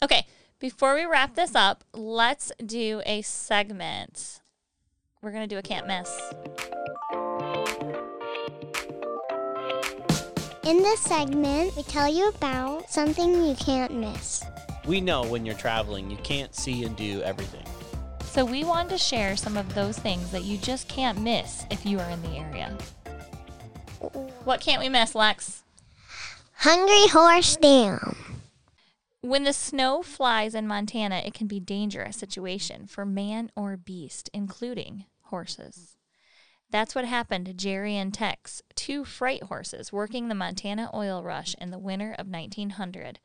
Okay, 0.02 0.26
before 0.60 0.94
we 0.94 1.06
wrap 1.06 1.34
this 1.34 1.54
up, 1.54 1.84
let's 1.94 2.52
do 2.64 3.00
a 3.06 3.22
segment. 3.22 4.42
We're 5.22 5.32
going 5.32 5.48
to 5.48 5.54
do 5.54 5.58
a 5.58 5.62
can't 5.62 5.86
miss. 5.86 6.08
In 10.64 10.82
this 10.82 11.00
segment, 11.00 11.74
we 11.76 11.82
tell 11.84 12.12
you 12.12 12.28
about 12.28 12.90
something 12.90 13.44
you 13.44 13.54
can't 13.54 13.94
miss. 13.94 14.44
We 14.86 15.00
know 15.00 15.24
when 15.24 15.46
you're 15.46 15.56
traveling, 15.56 16.10
you 16.10 16.18
can't 16.18 16.54
see 16.54 16.84
and 16.84 16.94
do 16.94 17.22
everything. 17.22 17.64
So 18.24 18.44
we 18.44 18.62
wanted 18.62 18.90
to 18.90 18.98
share 18.98 19.36
some 19.36 19.56
of 19.56 19.74
those 19.74 19.98
things 19.98 20.30
that 20.30 20.44
you 20.44 20.58
just 20.58 20.88
can't 20.88 21.20
miss 21.20 21.64
if 21.70 21.84
you 21.84 21.98
are 21.98 22.10
in 22.10 22.22
the 22.22 22.36
area. 22.36 22.76
What 24.44 24.60
can't 24.60 24.80
we 24.80 24.88
miss, 24.88 25.14
Lex? 25.14 25.62
Hungry 26.52 27.08
Horse 27.08 27.56
Dam. 27.56 28.29
When 29.22 29.44
the 29.44 29.52
snow 29.52 30.02
flies 30.02 30.54
in 30.54 30.66
Montana, 30.66 31.22
it 31.24 31.34
can 31.34 31.46
be 31.46 31.60
dangerous 31.60 32.16
situation 32.16 32.86
for 32.86 33.04
man 33.04 33.50
or 33.54 33.76
beast, 33.76 34.30
including 34.32 35.04
horses. 35.24 35.96
That's 36.70 36.94
what 36.94 37.04
happened 37.04 37.46
to 37.46 37.52
Jerry 37.52 37.96
and 37.96 38.14
Tex, 38.14 38.62
two 38.74 39.04
freight 39.04 39.42
horses 39.44 39.92
working 39.92 40.28
the 40.28 40.34
Montana 40.34 40.88
oil 40.94 41.22
rush 41.22 41.54
in 41.60 41.70
the 41.70 41.78
winter 41.78 42.14
of 42.18 42.28
1900. 42.28 43.18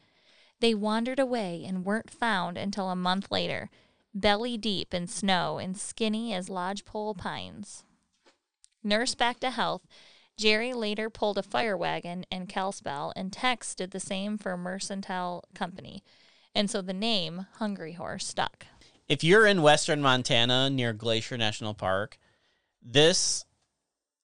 They 0.60 0.73
wandered 0.73 1.19
away 1.19 1.63
and 1.65 1.86
weren't 1.86 2.12
found 2.12 2.58
until 2.58 2.89
a 2.89 2.95
month 2.95 3.31
later, 3.31 3.69
belly 4.13 4.58
deep 4.58 4.93
in 4.93 5.08
snow 5.08 5.60
and 5.60 5.77
skinny 5.77 6.34
as 6.34 6.49
lodgepole 6.49 7.15
pines. 7.15 7.84
Nursed 8.84 9.17
back 9.17 9.39
to 9.39 9.49
health, 9.49 9.84
Jerry 10.37 10.73
later 10.73 11.09
pulled 11.09 11.37
a 11.37 11.43
fire 11.43 11.77
wagon 11.77 12.25
and 12.31 12.49
Kalispell, 12.49 13.13
and 13.15 13.31
Tex 13.31 13.73
did 13.73 13.91
the 13.91 13.99
same 13.99 14.37
for 14.37 14.57
Mercantile 14.57 15.43
Company. 15.53 16.03
And 16.53 16.69
so 16.69 16.81
the 16.81 16.93
name 16.93 17.47
Hungry 17.55 17.93
Horse 17.93 18.27
stuck. 18.27 18.65
If 19.07 19.23
you're 19.23 19.45
in 19.45 19.61
western 19.61 20.01
Montana 20.01 20.69
near 20.69 20.91
Glacier 20.93 21.37
National 21.37 21.73
Park, 21.73 22.17
this 22.81 23.45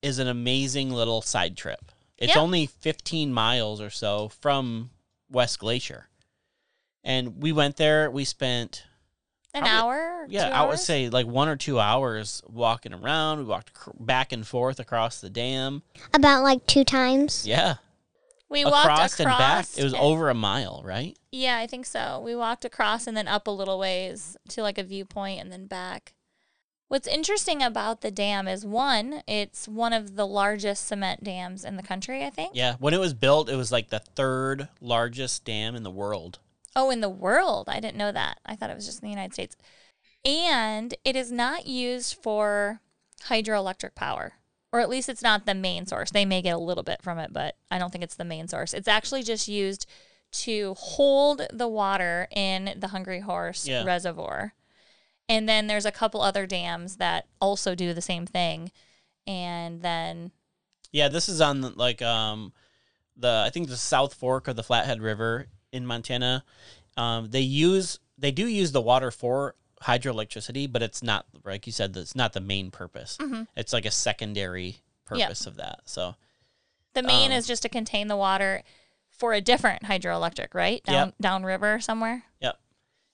is 0.02 0.20
an 0.20 0.28
amazing 0.28 0.90
little 0.90 1.22
side 1.22 1.56
trip. 1.56 1.92
It's 2.18 2.36
Yeah. 2.36 2.42
only 2.42 2.66
15 2.66 3.34
miles 3.34 3.80
or 3.80 3.90
so 3.90 4.30
from 4.30 4.92
West 5.30 5.60
Glacier. 5.60 6.10
And 7.04 7.42
we 7.42 7.52
went 7.52 7.78
there, 7.78 8.12
we 8.12 8.26
spent 8.26 8.84
An 9.54 9.64
Probably- 9.64 9.78
hour? 9.80 10.26
Yeah, 10.30 10.48
two 10.50 10.56
I 10.56 10.62
would 10.62 10.70
hours? 10.72 10.84
say 10.86 11.10
like 11.10 11.28
one 11.28 11.48
or 11.50 11.56
two 11.58 11.80
hours 11.80 12.42
walking 12.48 12.94
around. 12.94 13.40
We 13.40 13.44
walked 13.46 13.74
cr- 13.74 13.92
back 14.00 14.32
and 14.32 14.48
forth 14.48 14.80
across 14.80 15.20
the 15.20 15.30
dam. 15.30 15.84
About 16.14 16.44
like 16.44 16.66
two 16.68 16.84
times. 16.86 17.46
Yeah, 17.46 17.76
we 18.50 18.64
walked 18.64 18.86
across, 18.86 19.20
across 19.20 19.20
and 19.20 19.28
back. 19.28 19.66
It 19.78 19.84
was 19.84 19.94
and- 19.94 20.02
over 20.02 20.30
a 20.30 20.34
mile, 20.34 20.82
right? 20.86 21.18
Yeah, 21.34 21.58
I 21.58 21.68
think 21.68 21.86
so. 21.86 22.22
We 22.24 22.36
walked 22.36 22.64
across 22.66 23.08
and 23.08 23.16
then 23.18 23.28
up 23.28 23.48
a 23.48 23.52
little 23.52 23.78
ways 23.80 24.38
to 24.50 24.62
like 24.62 24.78
a 24.78 24.84
viewpoint 24.84 25.42
and 25.42 25.52
then 25.52 25.66
back. 25.68 26.14
What's 26.88 27.08
interesting 27.08 27.64
about 27.64 28.02
the 28.02 28.12
dam 28.12 28.50
is 28.50 28.66
one, 28.66 29.22
it's 29.26 29.66
one 29.66 29.94
of 29.94 30.18
the 30.18 30.28
largest 30.28 30.86
cement 30.88 31.24
dams 31.24 31.64
in 31.64 31.78
the 31.78 31.84
country, 31.84 32.26
I 32.26 32.30
think. 32.30 32.52
Yeah. 32.54 32.76
When 32.80 32.94
it 32.94 33.00
was 33.00 33.14
built, 33.14 33.50
it 33.50 33.56
was 33.56 33.72
like 33.72 33.90
the 33.90 34.00
third 34.00 34.68
largest 34.82 35.46
dam 35.46 35.74
in 35.76 35.84
the 35.84 35.90
world. 35.92 36.40
Oh, 36.76 36.90
in 36.90 37.02
the 37.02 37.10
world. 37.10 37.68
I 37.70 37.80
didn't 37.80 37.98
know 37.98 38.12
that. 38.12 38.40
I 38.46 38.56
thought 38.56 38.70
it 38.70 38.76
was 38.76 38.86
just 38.86 39.02
in 39.02 39.08
the 39.08 39.12
United 39.14 39.34
States. 39.34 39.56
And 40.24 40.94
it 41.04 41.16
is 41.16 41.32
not 41.32 41.66
used 41.66 42.16
for 42.22 42.80
hydroelectric 43.26 43.96
power, 43.96 44.34
or 44.72 44.80
at 44.80 44.90
least 44.90 45.10
it's 45.10 45.22
not 45.24 45.46
the 45.46 45.54
main 45.56 45.86
source. 45.86 46.12
They 46.12 46.26
may 46.26 46.42
get 46.42 46.56
a 46.56 46.60
little 46.60 46.84
bit 46.84 47.02
from 47.02 47.18
it, 47.20 47.34
but 47.34 47.56
I 47.70 47.78
don't 47.80 47.92
think 47.92 48.04
it's 48.04 48.16
the 48.16 48.24
main 48.24 48.48
source. 48.48 48.74
It's 48.74 48.88
actually 48.88 49.24
just 49.24 49.48
used 49.48 49.86
to 50.34 50.76
hold 50.76 51.42
the 51.52 51.68
water 51.68 52.28
in 52.32 52.76
the 52.78 52.90
Hungry 52.90 53.20
Horse 53.20 53.68
Yeah. 53.68 53.84
reservoir. 53.84 54.54
And 55.28 55.48
then 55.50 55.68
there's 55.68 55.86
a 55.86 55.92
couple 55.92 56.22
other 56.22 56.46
dams 56.46 56.98
that 56.98 57.28
also 57.42 57.76
do 57.76 57.94
the 57.94 58.02
same 58.02 58.26
thing. 58.26 58.72
And 59.28 59.82
then, 59.82 60.32
Yeah, 60.92 61.08
this 61.10 61.28
is 61.30 61.42
on 61.42 61.62
like 61.76 62.02
um 62.02 62.54
the 63.18 63.44
I 63.46 63.50
think 63.50 63.68
the 63.70 63.78
South 63.78 64.14
Fork 64.14 64.48
of 64.48 64.56
the 64.56 64.64
Flathead 64.64 65.02
River 65.02 65.48
in 65.72 65.86
Montana. 65.86 66.44
Um, 66.98 67.30
they 67.32 67.42
use 67.42 68.00
they 68.18 68.32
do 68.32 68.46
use 68.46 68.72
the 68.72 68.82
water 68.82 69.10
for 69.10 69.56
hydroelectricity, 69.84 70.72
but 70.72 70.84
it's 70.84 71.02
not 71.02 71.26
like 71.44 71.66
you 71.66 71.74
said. 71.74 71.96
It's 71.98 72.16
not 72.16 72.34
the 72.34 72.42
main 72.42 72.70
purpose. 72.72 73.18
It's 73.56 73.74
like 73.74 73.86
a 73.86 73.92
secondary 73.92 74.78
Yep. 75.14 75.28
purpose 75.28 75.46
of 75.46 75.56
that. 75.58 75.82
So 75.86 76.16
the 76.94 77.04
main 77.04 77.32
Um, 77.32 77.38
is 77.38 77.48
just 77.48 77.64
to 77.64 77.70
contain 77.70 78.08
the 78.08 78.16
water 78.16 78.64
for 79.10 79.34
a 79.34 79.42
different 79.42 79.84
hydroelectric, 79.84 80.54
right? 80.54 80.82
Down, 80.86 81.08
Yep. 81.08 81.16
downriver 81.20 81.82
somewhere. 81.82 82.24
Yep. 82.40 82.58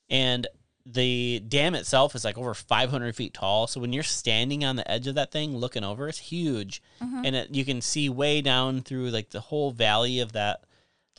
And 0.09 0.45
the 0.85 1.39
dam 1.39 1.73
itself 1.73 2.13
is 2.15 2.23
like 2.23 2.37
over 2.37 2.53
500 2.53 3.15
feet 3.15 3.33
tall. 3.33 3.65
So 3.67 3.79
when 3.81 3.93
you're 3.93 4.03
standing 4.03 4.63
on 4.63 4.75
the 4.75 4.89
edge 4.89 5.07
of 5.07 5.15
that 5.15 5.31
thing 5.31 5.57
looking 5.57 5.83
over, 5.83 6.07
it's 6.07 6.19
huge. 6.19 6.81
And 6.99 7.35
it, 7.35 7.49
you 7.49 7.65
can 7.65 7.81
see 7.81 8.09
way 8.09 8.41
down 8.41 8.81
through 8.83 9.09
like 9.09 9.31
the 9.31 9.41
whole 9.41 9.71
valley 9.71 10.19
of 10.19 10.33
that 10.33 10.61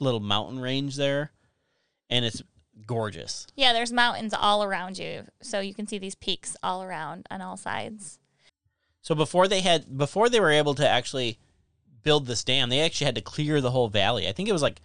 little 0.00 0.20
mountain 0.20 0.60
range 0.60 0.96
there. 0.96 1.32
And 2.10 2.24
it's 2.24 2.42
gorgeous. 2.86 3.46
Yeah, 3.54 3.72
there's 3.72 3.92
mountains 3.92 4.34
all 4.34 4.62
around 4.62 4.98
you, 4.98 5.24
so 5.42 5.60
you 5.60 5.74
can 5.74 5.86
see 5.86 5.98
these 5.98 6.14
peaks 6.14 6.56
all 6.62 6.82
around 6.82 7.26
on 7.30 7.42
all 7.42 7.56
sides. 7.56 8.18
So 9.02 9.14
before 9.14 9.48
they 9.48 9.60
had, 9.60 9.96
before 9.96 10.28
they 10.28 10.40
were 10.40 10.50
able 10.50 10.74
to 10.76 10.88
actually 10.88 11.38
build 12.02 12.26
this 12.26 12.44
dam, 12.44 12.68
they 12.68 12.80
actually 12.80 13.06
had 13.06 13.14
to 13.16 13.20
clear 13.20 13.60
the 13.60 13.70
whole 13.70 13.88
valley. 13.88 14.28
I 14.28 14.32
think 14.32 14.48
it 14.48 14.52
was 14.52 14.62
like 14.62 14.80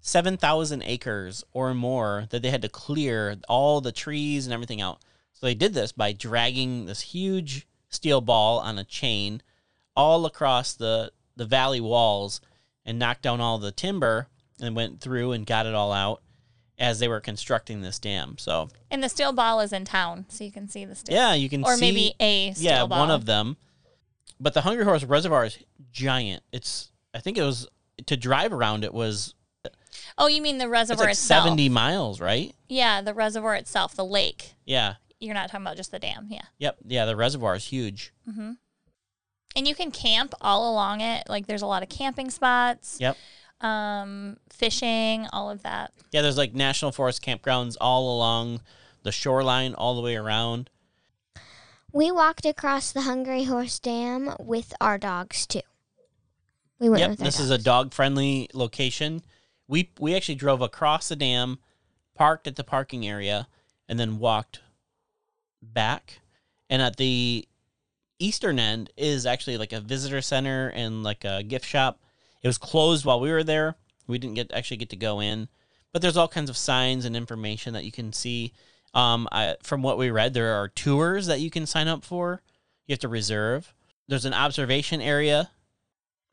7,000 0.00 0.82
acres 0.82 1.44
or 1.52 1.74
more 1.74 2.26
that 2.30 2.42
they 2.42 2.50
had 2.50 2.62
to 2.62 2.68
clear 2.68 3.36
all 3.48 3.80
the 3.80 3.92
trees 3.92 4.46
and 4.46 4.52
everything 4.52 4.80
out. 4.80 5.00
So 5.32 5.46
they 5.46 5.54
did 5.54 5.74
this 5.74 5.92
by 5.92 6.12
dragging 6.12 6.86
this 6.86 7.00
huge 7.00 7.66
steel 7.88 8.20
ball 8.20 8.58
on 8.58 8.78
a 8.78 8.84
chain 8.84 9.42
all 9.94 10.26
across 10.26 10.72
the, 10.74 11.12
the 11.36 11.44
valley 11.44 11.80
walls 11.80 12.40
and 12.84 12.98
knocked 12.98 13.22
down 13.22 13.40
all 13.40 13.58
the 13.58 13.70
timber 13.70 14.28
and 14.62 14.74
went 14.76 15.00
through 15.00 15.32
and 15.32 15.44
got 15.46 15.66
it 15.66 15.74
all 15.74 15.92
out 15.92 16.22
as 16.78 16.98
they 16.98 17.08
were 17.08 17.20
constructing 17.20 17.80
this 17.82 17.98
dam. 17.98 18.36
So 18.38 18.68
And 18.90 19.02
the 19.02 19.08
steel 19.08 19.32
ball 19.32 19.60
is 19.60 19.72
in 19.72 19.84
town, 19.84 20.26
so 20.28 20.42
you 20.44 20.50
can 20.52 20.68
see 20.68 20.84
the 20.84 20.94
steel. 20.94 21.14
yeah, 21.14 21.34
you 21.34 21.48
can 21.48 21.62
or 21.64 21.76
see 21.76 21.80
maybe 21.80 22.14
a 22.20 22.52
steel 22.54 22.70
ball. 22.70 22.74
yeah, 22.74 22.86
ball. 22.86 22.98
one 23.00 23.10
of 23.10 23.24
them. 23.26 23.56
But 24.40 24.54
the 24.54 24.62
Hungry 24.62 24.84
Horse 24.84 25.04
Reservoir 25.04 25.44
is 25.44 25.58
giant. 25.92 26.42
It's 26.52 26.90
I 27.14 27.20
think 27.20 27.38
it 27.38 27.42
was 27.42 27.68
to 28.06 28.16
drive 28.16 28.52
around 28.52 28.84
it 28.84 28.92
was 28.94 29.34
Oh, 30.18 30.26
you 30.26 30.42
mean 30.42 30.58
the 30.58 30.68
reservoir 30.68 31.08
it's 31.08 31.20
like 31.20 31.24
itself? 31.24 31.44
seventy 31.44 31.68
miles, 31.68 32.20
right? 32.20 32.52
Yeah, 32.68 33.02
the 33.02 33.14
reservoir 33.14 33.54
itself, 33.54 33.94
the 33.94 34.04
lake. 34.04 34.54
Yeah. 34.64 34.94
You're 35.20 35.34
not 35.34 35.50
talking 35.50 35.64
about 35.64 35.76
just 35.76 35.92
the 35.92 36.00
dam, 36.00 36.26
yeah. 36.30 36.42
Yep. 36.58 36.78
Yeah, 36.88 37.04
the 37.04 37.14
reservoir 37.14 37.54
is 37.54 37.66
huge. 37.66 38.12
Mhm. 38.28 38.56
And 39.54 39.68
you 39.68 39.74
can 39.74 39.90
camp 39.92 40.34
all 40.40 40.72
along 40.72 41.00
it. 41.02 41.28
Like 41.28 41.46
there's 41.46 41.62
a 41.62 41.66
lot 41.66 41.82
of 41.84 41.88
camping 41.88 42.30
spots, 42.30 42.96
Yep. 43.00 43.16
Um, 43.62 44.36
fishing, 44.50 45.26
all 45.32 45.50
of 45.50 45.62
that. 45.62 45.92
Yeah, 46.10 46.22
there's 46.22 46.36
like 46.36 46.54
national 46.54 46.92
forest 46.92 47.24
campgrounds 47.24 47.76
all 47.80 48.14
along 48.14 48.60
the 49.02 49.12
shoreline 49.12 49.74
all 49.74 49.94
the 49.94 50.02
way 50.02 50.16
around. 50.16 50.68
We 51.92 52.10
walked 52.10 52.46
across 52.46 52.92
the 52.92 53.02
Hungry 53.02 53.44
Horse 53.44 53.78
Dam 53.78 54.34
with 54.38 54.72
our 54.80 54.98
dogs 54.98 55.46
too. 55.46 55.60
We 56.78 56.88
went 56.88 57.00
Yep, 57.00 57.10
with 57.10 57.20
our 57.20 57.24
this 57.26 57.40
is 57.40 57.50
a 57.50 57.58
dog 57.58 57.92
friendly 57.92 58.48
location. 58.54 59.22
We 59.68 59.90
we 59.98 60.14
actually 60.14 60.34
drove 60.36 60.60
across 60.62 61.08
the 61.08 61.16
dam, 61.16 61.58
parked 62.14 62.46
at 62.46 62.56
the 62.56 62.64
parking 62.64 63.06
area, 63.06 63.46
and 63.88 63.98
then 63.98 64.18
walked 64.18 64.60
back. 65.62 66.20
And 66.68 66.82
at 66.82 66.96
the 66.96 67.46
eastern 68.18 68.58
end 68.58 68.90
is 68.96 69.26
actually 69.26 69.58
like 69.58 69.72
a 69.72 69.80
visitor 69.80 70.22
center 70.22 70.68
and 70.68 71.02
like 71.02 71.24
a 71.24 71.42
gift 71.42 71.66
shop. 71.66 72.00
It 72.42 72.48
was 72.48 72.58
closed 72.58 73.04
while 73.04 73.20
we 73.20 73.30
were 73.30 73.44
there. 73.44 73.76
We 74.06 74.18
didn't 74.18 74.34
get 74.34 74.52
actually 74.52 74.78
get 74.78 74.90
to 74.90 74.96
go 74.96 75.20
in, 75.20 75.48
but 75.92 76.02
there's 76.02 76.16
all 76.16 76.28
kinds 76.28 76.50
of 76.50 76.56
signs 76.56 77.04
and 77.04 77.16
information 77.16 77.72
that 77.74 77.84
you 77.84 77.92
can 77.92 78.12
see. 78.12 78.52
Um, 78.94 79.28
I, 79.32 79.56
from 79.62 79.82
what 79.82 79.96
we 79.96 80.10
read, 80.10 80.34
there 80.34 80.54
are 80.54 80.68
tours 80.68 81.26
that 81.26 81.40
you 81.40 81.50
can 81.50 81.66
sign 81.66 81.88
up 81.88 82.04
for. 82.04 82.42
You 82.86 82.92
have 82.92 83.00
to 83.00 83.08
reserve. 83.08 83.72
There's 84.08 84.24
an 84.24 84.34
observation 84.34 85.00
area 85.00 85.50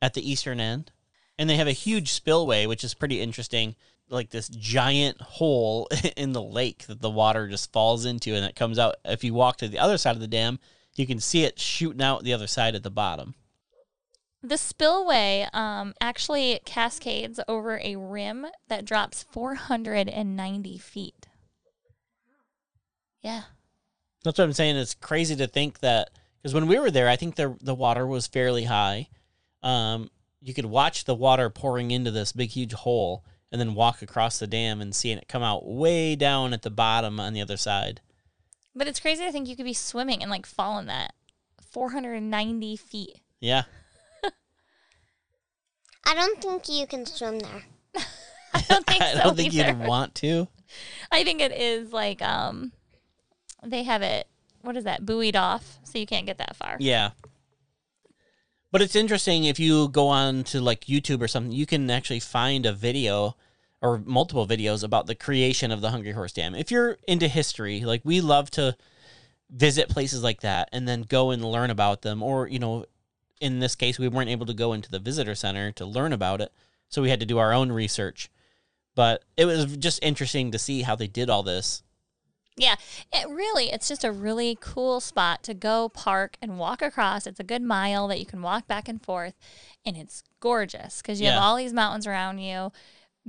at 0.01 0.13
the 0.13 0.29
eastern 0.29 0.59
end, 0.59 0.91
and 1.37 1.49
they 1.49 1.57
have 1.57 1.67
a 1.67 1.73
huge 1.73 2.11
spillway, 2.11 2.65
which 2.65 2.83
is 2.83 2.93
pretty 2.93 3.21
interesting. 3.21 3.75
Like 4.09 4.31
this 4.31 4.49
giant 4.49 5.21
hole 5.21 5.87
in 6.17 6.33
the 6.33 6.41
lake 6.41 6.87
that 6.87 7.01
the 7.01 7.09
water 7.09 7.47
just 7.47 7.71
falls 7.71 8.05
into, 8.05 8.33
and 8.33 8.43
it 8.43 8.55
comes 8.55 8.79
out. 8.79 8.95
If 9.05 9.23
you 9.23 9.33
walk 9.33 9.57
to 9.57 9.67
the 9.67 9.79
other 9.79 9.97
side 9.97 10.15
of 10.15 10.21
the 10.21 10.27
dam, 10.27 10.59
you 10.95 11.05
can 11.05 11.19
see 11.19 11.43
it 11.43 11.59
shooting 11.59 12.01
out 12.01 12.23
the 12.23 12.33
other 12.33 12.47
side 12.47 12.75
at 12.75 12.83
the 12.83 12.89
bottom. 12.89 13.35
The 14.41 14.57
spillway 14.57 15.47
um, 15.53 15.93
actually 15.99 16.61
cascades 16.65 17.39
over 17.47 17.79
a 17.83 17.97
rim 17.97 18.47
that 18.69 18.85
drops 18.85 19.25
490 19.31 20.77
feet. 20.77 21.27
Yeah. 23.21 23.43
That's 24.23 24.37
what 24.37 24.45
I'm 24.45 24.53
saying. 24.53 24.77
It's 24.77 24.93
crazy 24.93 25.35
to 25.35 25.47
think 25.47 25.79
that 25.79 26.09
because 26.41 26.53
when 26.53 26.67
we 26.67 26.79
were 26.79 26.91
there, 26.91 27.09
I 27.09 27.15
think 27.15 27.35
the 27.35 27.57
the 27.61 27.75
water 27.75 28.07
was 28.07 28.27
fairly 28.27 28.65
high. 28.65 29.09
Um, 29.61 30.09
you 30.41 30.53
could 30.53 30.65
watch 30.65 31.05
the 31.05 31.15
water 31.15 31.49
pouring 31.49 31.91
into 31.91 32.11
this 32.11 32.31
big, 32.31 32.49
huge 32.49 32.73
hole, 32.73 33.25
and 33.51 33.59
then 33.59 33.75
walk 33.75 34.01
across 34.01 34.39
the 34.39 34.47
dam 34.47 34.79
and 34.79 34.95
seeing 34.95 35.17
it 35.17 35.27
come 35.27 35.43
out 35.43 35.67
way 35.67 36.15
down 36.15 36.53
at 36.53 36.61
the 36.61 36.69
bottom 36.69 37.19
on 37.19 37.33
the 37.33 37.41
other 37.41 37.57
side. 37.57 38.01
But 38.73 38.87
it's 38.87 38.99
crazy 38.99 39.25
to 39.25 39.31
think 39.31 39.49
you 39.49 39.55
could 39.55 39.65
be 39.65 39.73
swimming 39.73 40.21
and 40.21 40.31
like 40.31 40.45
fall 40.45 40.79
in 40.79 40.85
that 40.85 41.13
490 41.71 42.77
feet. 42.77 43.19
Yeah, 43.41 43.63
I 46.09 46.15
don't 46.15 46.41
think 46.41 46.67
you 46.67 46.87
can 46.87 47.05
swim 47.05 47.37
there. 47.37 47.65
I 48.53 48.61
don't 48.67 48.85
think 48.87 49.03
so. 49.03 49.09
I 49.09 49.13
so 49.13 49.23
don't 49.23 49.35
think 49.35 49.53
either. 49.53 49.67
you'd 49.67 49.87
want 49.87 50.15
to. 50.15 50.47
I 51.11 51.23
think 51.23 51.39
it 51.39 51.51
is 51.51 51.93
like 51.93 52.19
um 52.23 52.71
they 53.63 53.83
have 53.83 54.01
it 54.01 54.27
what 54.61 54.75
is 54.75 54.85
that 54.85 55.05
buoyed 55.05 55.35
off 55.35 55.77
so 55.83 55.99
you 55.99 56.07
can't 56.07 56.25
get 56.25 56.39
that 56.39 56.55
far. 56.55 56.77
Yeah. 56.79 57.11
But 58.71 58.81
it's 58.81 58.95
interesting 58.95 59.43
if 59.43 59.59
you 59.59 59.87
go 59.89 60.07
on 60.07 60.43
to 60.45 60.59
like 60.61 60.85
YouTube 60.85 61.21
or 61.21 61.27
something, 61.27 61.51
you 61.51 61.67
can 61.67 61.89
actually 61.91 62.19
find 62.19 62.65
a 62.65 62.73
video 62.73 63.35
or 63.79 64.01
multiple 64.03 64.47
videos 64.47 64.83
about 64.83 65.05
the 65.05 65.15
creation 65.15 65.71
of 65.71 65.81
the 65.81 65.91
Hungry 65.91 66.13
Horse 66.13 66.33
Dam. 66.33 66.55
If 66.55 66.71
you're 66.71 66.97
into 67.07 67.27
history, 67.27 67.81
like 67.81 68.01
we 68.03 68.19
love 68.19 68.49
to 68.51 68.75
visit 69.51 69.89
places 69.89 70.23
like 70.23 70.41
that 70.41 70.69
and 70.71 70.87
then 70.87 71.03
go 71.03 71.29
and 71.29 71.45
learn 71.45 71.69
about 71.69 72.01
them 72.01 72.23
or, 72.23 72.47
you 72.47 72.59
know, 72.59 72.85
in 73.39 73.59
this 73.59 73.75
case 73.75 73.97
we 73.99 74.07
weren't 74.07 74.29
able 74.29 74.45
to 74.45 74.53
go 74.53 74.73
into 74.73 74.91
the 74.91 74.99
visitor 74.99 75.35
center 75.35 75.71
to 75.73 75.85
learn 75.85 76.13
about 76.13 76.41
it, 76.41 76.51
so 76.89 77.01
we 77.01 77.09
had 77.09 77.19
to 77.19 77.25
do 77.25 77.37
our 77.37 77.53
own 77.53 77.71
research. 77.71 78.29
But 78.95 79.23
it 79.37 79.45
was 79.45 79.77
just 79.77 80.03
interesting 80.03 80.51
to 80.51 80.59
see 80.59 80.81
how 80.81 80.95
they 80.95 81.07
did 81.07 81.29
all 81.29 81.43
this. 81.43 81.83
Yeah, 82.57 82.75
it 83.13 83.29
really 83.29 83.71
it's 83.71 83.87
just 83.87 84.03
a 84.03 84.11
really 84.11 84.57
cool 84.59 84.99
spot 84.99 85.43
to 85.43 85.53
go 85.53 85.87
park 85.87 86.35
and 86.41 86.59
walk 86.59 86.81
across. 86.81 87.25
It's 87.25 87.39
a 87.39 87.43
good 87.43 87.61
mile 87.61 88.07
that 88.09 88.19
you 88.19 88.25
can 88.25 88.41
walk 88.41 88.67
back 88.67 88.89
and 88.89 89.01
forth 89.01 89.35
and 89.85 89.95
it's 89.95 90.23
gorgeous 90.41 91.01
cuz 91.01 91.21
you 91.21 91.27
have 91.27 91.41
all 91.41 91.55
these 91.55 91.71
mountains 91.71 92.05
around 92.05 92.39
you, 92.39 92.73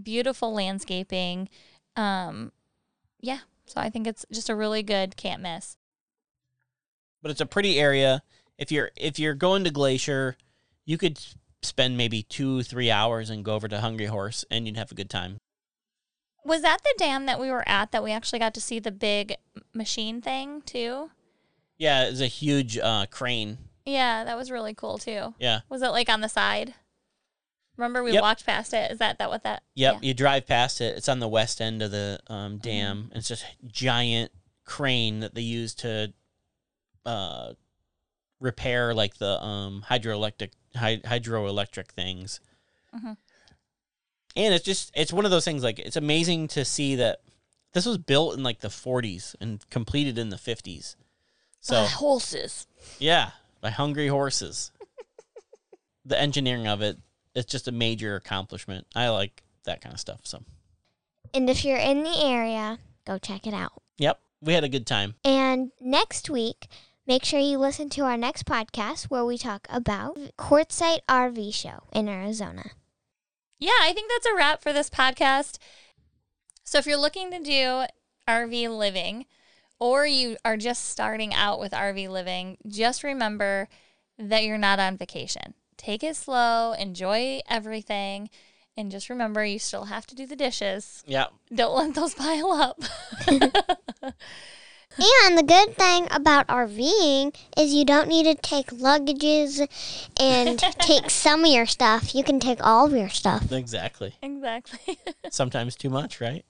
beautiful 0.03 0.53
landscaping. 0.53 1.49
Um 1.95 2.51
yeah, 3.21 3.41
so 3.67 3.81
I 3.81 3.89
think 3.91 4.09
it's 4.09 4.27
just 4.33 4.49
a 4.49 4.57
really 4.57 4.83
good 4.83 5.17
can't 5.17 5.43
miss. 5.43 5.77
but 7.23 7.31
it's 7.31 7.41
a 7.41 7.47
pretty 7.47 7.79
area. 7.79 8.23
If 8.61 8.71
you're 8.71 8.91
if 8.95 9.19
you're 9.19 9.35
going 9.35 9.65
to 9.65 9.71
Glacier, 9.71 10.37
you 10.85 10.97
could 10.99 11.19
spend 11.63 11.97
maybe 11.97 12.23
two 12.23 12.63
three 12.63 12.91
hours 12.91 13.31
and 13.31 13.45
go 13.45 13.55
over 13.55 13.67
to 13.67 13.81
Hungry 13.81 14.07
Horse, 14.07 14.45
and 14.51 14.67
you'd 14.67 14.77
have 14.77 14.93
a 14.93 14.95
good 14.95 15.11
time. 15.11 15.39
Was 16.45 16.63
that 16.63 16.83
the 16.85 16.95
dam 16.99 17.27
that 17.27 17.41
we 17.41 17.51
were 17.51 17.69
at 17.69 17.91
that 17.93 18.05
we 18.05 18.13
actually 18.13 18.39
got 18.39 18.55
to 18.55 18.61
see 18.61 18.79
the 18.79 18.93
big 18.93 19.35
machine 19.75 20.21
thing 20.21 20.63
too? 20.63 21.11
Yeah, 21.79 22.05
it 22.07 22.11
was 22.11 22.21
a 22.21 22.27
huge 22.27 22.79
uh, 22.79 23.07
crane. 23.11 23.59
Yeah, 23.87 24.25
that 24.25 24.37
was 24.37 24.51
really 24.51 24.75
cool 24.75 24.99
too. 24.99 25.35
Yeah, 25.39 25.61
Was 25.71 25.81
it 25.83 25.89
like 25.89 26.09
on 26.11 26.21
the 26.21 26.29
side? 26.29 26.75
Remember 27.77 28.03
we 28.03 28.13
Yep. 28.13 28.23
walked 28.23 28.45
past 28.45 28.75
it? 28.75 28.91
Is 28.91 28.99
that 28.99 29.19
that 29.19 29.31
what 29.31 29.43
that? 29.45 29.63
yep. 29.75 29.95
Yeah. 29.95 30.09
You 30.09 30.13
drive 30.13 30.47
past 30.47 30.83
it. 30.83 30.99
It's 30.99 31.09
on 31.09 31.19
the 31.19 31.29
west 31.29 31.63
end 31.63 31.81
of 31.81 31.91
the 31.91 32.21
um, 32.27 32.59
dam. 32.59 33.09
and 33.11 33.19
It's 33.21 33.29
just 33.29 33.45
giant 33.67 34.31
crane 34.65 35.21
that 35.21 35.35
they 35.35 35.41
use 35.41 35.75
to 35.77 36.13
uh, 37.07 37.55
repair 38.41 38.95
like 38.95 39.19
the 39.19 39.41
um, 39.43 39.85
hydroelectric 39.89 40.51
hy- 40.75 40.99
hydroelectric 41.05 41.89
things. 41.89 42.41
Mhm. 42.95 43.17
And 44.37 44.55
it's 44.55 44.65
just 44.65 44.91
it's 44.95 45.13
one 45.13 45.25
of 45.25 45.31
those 45.31 45.45
things 45.45 45.63
like 45.63 45.79
it's 45.79 45.97
amazing 45.97 46.49
to 46.49 46.65
see 46.65 46.97
that 46.97 47.21
this 47.73 47.87
was 47.87 47.99
built 47.99 48.35
in 48.37 48.43
like 48.43 48.61
the 48.61 48.69
40s 48.69 49.35
and 49.41 49.69
completed 49.71 50.19
in 50.19 50.31
the 50.31 50.37
50s. 50.37 50.97
So 51.61 51.77
Uh, 51.77 51.87
horses. 51.89 52.67
yeah, 52.99 53.31
by 53.61 53.71
hungry 53.71 54.09
horses. 54.09 54.73
the 56.05 56.19
engineering 56.19 56.67
of 56.67 56.81
it, 56.83 56.99
it's 57.35 57.51
just 57.51 57.69
a 57.69 57.73
major 57.73 58.17
accomplishment. 58.17 58.87
I 58.95 59.09
like 59.11 59.43
that 59.65 59.81
kind 59.81 59.93
of 59.95 60.01
stuff. 60.01 60.21
So 60.25 60.43
And 61.35 61.49
if 61.51 61.65
you're 61.65 61.77
in 61.77 62.03
the 62.03 62.25
area, 62.25 62.79
go 63.05 63.19
check 63.19 63.47
it 63.47 63.55
out. 63.55 63.83
yep, 63.99 64.21
we 64.41 64.55
had 64.55 64.65
a 64.65 64.69
good 64.69 64.87
time. 64.87 65.15
And 65.25 65.71
next 65.81 66.31
week, 66.31 66.67
make 67.11 67.25
sure 67.25 67.41
you 67.41 67.59
listen 67.59 67.89
to 67.89 68.03
our 68.03 68.17
next 68.17 68.45
podcast 68.45 69.07
where 69.07 69.25
we 69.25 69.37
talk 69.37 69.67
about 69.69 70.17
Quartzsite 70.39 71.01
RV 71.09 71.53
Show 71.53 71.83
in 71.93 72.09
Arizona. 72.09 72.71
Yeah, 73.59 73.73
I 73.83 73.93
think 73.93 74.09
that's 74.09 74.27
a 74.27 74.37
wrap 74.37 74.63
for 74.63 74.73
this 74.73 74.89
podcast. 74.89 75.59
So 76.63 76.79
if 76.79 76.87
you're 76.87 76.97
looking 76.97 77.33
to 77.33 77.41
do 77.41 77.87
RV 78.29 78.79
living 78.79 79.27
or 79.81 80.07
you 80.07 80.37
are 80.45 80.57
just 80.57 80.89
starting 80.89 81.35
out 81.35 81.59
with 81.59 81.73
RV 81.73 82.09
living, 82.09 82.59
just 82.69 83.03
remember 83.03 83.69
that 84.17 84.45
you're 84.45 84.57
not 84.57 84.79
on 84.79 84.97
vacation. 84.97 85.55
Take 85.77 86.05
it 86.05 86.15
slow, 86.15 86.75
enjoy 86.75 87.41
everything, 87.49 88.31
and 88.77 88.89
just 88.89 89.11
remember 89.11 89.45
you 89.45 89.59
still 89.59 89.87
have 89.87 90.07
to 90.07 90.15
do 90.15 90.29
the 90.29 90.37
dishes. 90.37 91.03
Yeah, 91.09 91.27
Don't 91.53 91.75
let 91.75 91.93
those 91.97 92.15
pile 92.25 92.53
up. 92.53 92.81
And 94.99 95.39
the 95.39 95.43
good 95.43 95.77
thing 95.77 96.09
about 96.11 96.49
RVing 96.49 97.35
is 97.57 97.73
you 97.73 97.85
don't 97.85 98.09
need 98.09 98.25
to 98.25 98.35
take 98.35 98.67
luggages 98.69 99.67
and 100.21 100.59
take 100.81 101.11
some 101.11 101.45
of 101.45 101.51
your 101.51 101.67
stuff. 101.67 102.15
You 102.15 102.25
can 102.25 102.41
take 102.41 102.59
all 102.61 102.87
of 102.87 102.93
your 102.93 103.09
stuff. 103.09 103.53
exactly. 103.53 104.15
exactly. 104.21 104.99
Sometimes 105.31 105.77
too 105.77 105.91
much, 105.91 106.21
right? 106.21 106.45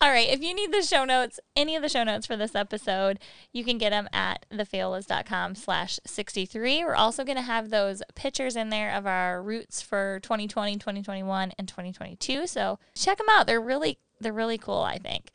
All 0.00 0.10
right. 0.10 0.28
If 0.28 0.42
you 0.42 0.52
need 0.52 0.72
the 0.72 0.82
show 0.82 1.04
notes, 1.04 1.40
any 1.56 1.76
of 1.76 1.82
the 1.82 1.88
show 1.88 2.02
notes 2.02 2.26
for 2.26 2.36
this 2.36 2.54
episode, 2.54 3.20
you 3.52 3.64
can 3.64 3.78
get 3.78 3.90
them 3.90 4.08
at 4.12 4.44
thefaolas.com 4.52 5.54
slash 5.54 5.98
63. 6.04 6.84
We're 6.84 6.94
also 6.94 7.24
going 7.24 7.36
to 7.36 7.42
have 7.42 7.70
those 7.70 8.02
pictures 8.14 8.56
in 8.56 8.68
there 8.68 8.92
of 8.92 9.06
our 9.06 9.40
routes 9.42 9.80
for 9.80 10.20
2020, 10.20 10.74
2021, 10.74 11.52
and 11.56 11.68
2022. 11.68 12.46
So 12.48 12.78
check 12.94 13.16
them 13.16 13.28
out. 13.30 13.46
They're 13.46 13.60
really, 13.60 13.98
they're 14.20 14.32
really 14.32 14.58
cool, 14.58 14.80
I 14.80 14.98
think. 14.98 15.30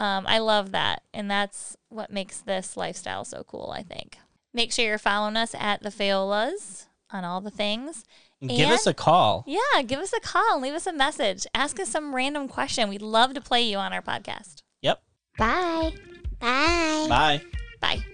Um, 0.00 0.26
I 0.26 0.38
love 0.38 0.72
that. 0.72 1.02
And 1.12 1.30
that's 1.30 1.76
what 1.90 2.10
makes 2.10 2.40
this 2.40 2.76
lifestyle 2.76 3.24
so 3.24 3.44
cool, 3.44 3.72
I 3.76 3.82
think. 3.82 4.18
Make 4.52 4.72
sure 4.72 4.84
you're 4.86 4.98
following 4.98 5.36
us 5.36 5.54
at 5.56 5.82
the 5.82 5.90
Faolas 5.90 6.86
on 7.12 7.24
all 7.24 7.40
the 7.40 7.50
things. 7.50 8.04
Give 8.40 8.70
us 8.70 8.86
a 8.86 8.94
call. 8.94 9.44
Yeah, 9.46 9.82
give 9.86 10.00
us 10.00 10.14
a 10.14 10.20
call 10.20 10.54
and 10.54 10.62
leave 10.62 10.72
us 10.72 10.86
a 10.86 10.92
message. 10.94 11.46
Ask 11.54 11.78
us 11.78 11.90
some 11.90 12.14
random 12.14 12.48
question. 12.48 12.88
We'd 12.88 13.02
love 13.02 13.34
to 13.34 13.40
play 13.40 13.60
you 13.62 13.76
on 13.76 13.92
our 13.92 14.00
podcast. 14.00 14.62
Yep. 14.80 15.02
Bye. 15.36 15.92
Bye. 16.40 17.06
Bye. 17.08 17.42
Bye. 17.80 18.04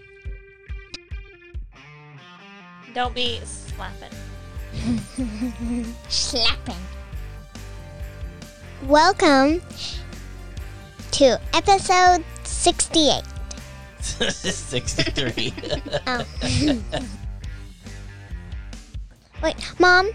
Don't 2.93 3.15
be 3.15 3.39
slapping. 3.45 4.11
Slapping. 6.09 6.75
Welcome 8.87 9.63
to 11.17 11.41
episode 11.55 12.23
68. 12.45 13.23
63. 14.01 15.55
Oh. 16.07 16.25
Wait, 19.43 19.57
Mom. 19.79 20.11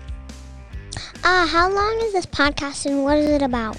Uh, 1.23 1.47
how 1.47 1.71
long 1.71 1.99
is 2.03 2.13
this 2.13 2.27
podcast 2.27 2.85
and 2.85 3.03
what 3.03 3.17
is 3.17 3.29
it 3.31 3.41
about? 3.41 3.77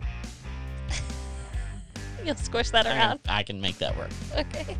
You'll 2.24 2.36
squish 2.36 2.70
that 2.70 2.86
around. 2.86 3.18
I 3.28 3.42
can 3.42 3.60
make 3.60 3.78
that 3.78 3.96
work. 3.98 4.10
Okay. 4.36 4.76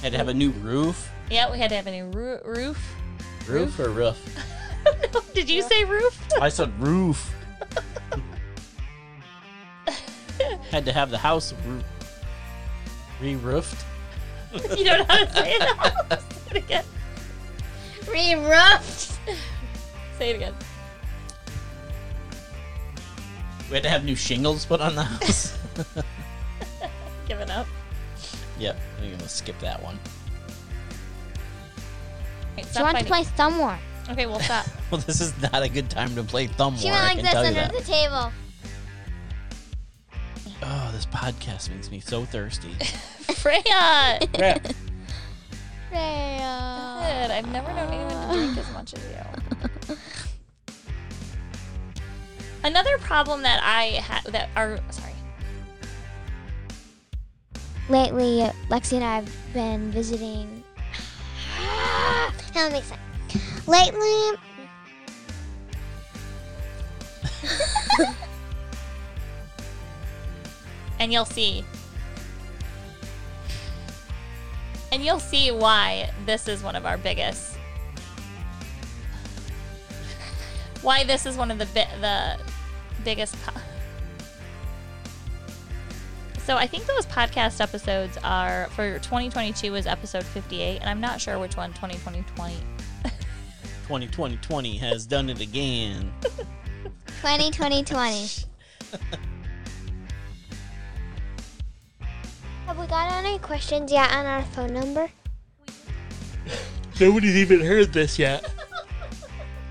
Had 0.00 0.12
to 0.12 0.18
have 0.18 0.28
a 0.28 0.34
new 0.34 0.50
roof. 0.50 1.10
Yeah, 1.28 1.50
we 1.50 1.58
had 1.58 1.70
to 1.70 1.76
have 1.76 1.88
a 1.88 1.90
new 1.90 2.06
roo- 2.06 2.40
roof. 2.44 2.94
Roof 3.48 3.80
or 3.80 3.88
roof? 3.90 4.16
Did 5.34 5.48
you 5.50 5.62
say 5.62 5.84
roof? 5.84 6.18
I 6.40 6.48
said 6.48 6.72
roof. 6.80 7.32
Had 10.70 10.84
to 10.86 10.92
have 10.92 11.10
the 11.10 11.18
house 11.18 11.54
roo- 11.66 11.82
re-roofed. 13.20 13.84
you 14.76 14.84
don't 14.84 14.98
know 14.98 15.04
how 15.08 15.24
to 15.24 15.32
say 15.32 15.52
it 15.54 15.60
now. 15.60 15.82
say 16.18 16.50
it 16.50 16.56
again. 16.56 16.84
Re-roofed. 18.10 19.18
Say 20.18 20.30
it 20.30 20.36
again. 20.36 20.54
We 23.70 23.74
had 23.76 23.82
to 23.84 23.88
have 23.88 24.04
new 24.04 24.14
shingles 24.16 24.66
put 24.66 24.80
on 24.80 24.94
the 24.94 25.02
house. 25.04 25.56
Giving 27.26 27.50
up. 27.50 27.66
yep, 28.58 28.78
I'm 29.00 29.10
gonna 29.10 29.28
skip 29.28 29.58
that 29.60 29.82
one. 29.82 29.98
Wait, 32.56 32.66
She 32.66 32.70
stop 32.72 32.82
wants 32.84 33.00
to 33.02 33.08
fighting. 33.08 33.24
play 33.24 33.36
Thumb 33.36 33.58
War. 33.58 33.78
Okay, 34.10 34.26
we'll 34.26 34.38
stop. 34.40 34.66
Well, 34.94 35.02
this 35.08 35.20
is 35.20 35.34
not 35.42 35.60
a 35.60 35.68
good 35.68 35.90
time 35.90 36.14
to 36.14 36.22
play 36.22 36.46
Thumb 36.46 36.76
She 36.76 36.84
War. 36.84 36.92
went 36.92 37.02
I 37.02 37.06
like 37.08 37.16
can 37.16 37.24
this 37.24 37.32
tell 37.32 37.42
you 37.42 37.48
under 37.48 37.60
that. 37.62 37.72
the 37.72 37.92
table. 37.92 38.32
Oh, 40.62 40.90
this 40.92 41.04
podcast 41.06 41.68
makes 41.70 41.90
me 41.90 41.98
so 41.98 42.24
thirsty. 42.24 42.72
Freya! 43.34 44.20
Yeah. 44.38 44.58
Freya. 45.88 47.00
Good. 47.00 47.30
I've 47.32 47.48
never 47.50 47.72
known 47.72 47.92
anyone 47.92 48.28
to 48.28 48.34
drink 48.36 48.56
as 48.58 48.72
much 48.72 48.94
as 48.94 49.00
you. 49.88 49.96
Another 52.62 52.96
problem 52.98 53.42
that 53.42 53.60
I 53.64 54.00
had 54.00 54.22
that 54.32 54.48
are 54.54 54.78
sorry. 54.90 55.10
Lately, 57.88 58.42
uh, 58.42 58.52
Lexi 58.70 58.92
and 58.92 59.02
I 59.04 59.16
have 59.16 59.36
been 59.52 59.90
visiting. 59.90 60.62
That 62.54 62.70
makes 62.70 62.86
sense. 62.86 63.66
Lately, 63.66 64.38
and 70.98 71.12
you'll 71.12 71.24
see. 71.24 71.64
And 74.92 75.04
you'll 75.04 75.20
see 75.20 75.50
why 75.50 76.10
this 76.24 76.46
is 76.48 76.62
one 76.62 76.76
of 76.76 76.86
our 76.86 76.96
biggest. 76.96 77.56
Why 80.82 81.02
this 81.04 81.26
is 81.26 81.36
one 81.36 81.50
of 81.50 81.58
the 81.58 81.66
bi- 81.66 81.88
the 82.00 82.38
biggest. 83.02 83.34
Po- 83.42 83.60
so 86.38 86.56
I 86.56 86.66
think 86.66 86.84
those 86.86 87.06
podcast 87.06 87.60
episodes 87.60 88.18
are 88.22 88.68
for 88.72 88.98
2022 88.98 89.72
was 89.72 89.86
episode 89.86 90.24
58, 90.24 90.80
and 90.80 90.90
I'm 90.90 91.00
not 91.00 91.20
sure 91.20 91.38
which 91.38 91.56
one 91.56 91.72
2020 91.72 92.34
2020 93.84 94.76
has 94.78 95.06
done 95.06 95.28
it 95.28 95.40
again. 95.40 96.12
20, 97.24 97.50
20, 97.52 97.84
20. 97.84 98.44
have 102.66 102.78
we 102.78 102.86
got 102.86 103.10
any 103.12 103.38
questions 103.38 103.90
yet 103.90 104.12
on 104.12 104.26
our 104.26 104.42
phone 104.42 104.74
number? 104.74 105.08
Nobody's 107.00 107.36
even 107.36 107.60
heard 107.60 107.94
this 107.94 108.18
yet. 108.18 108.52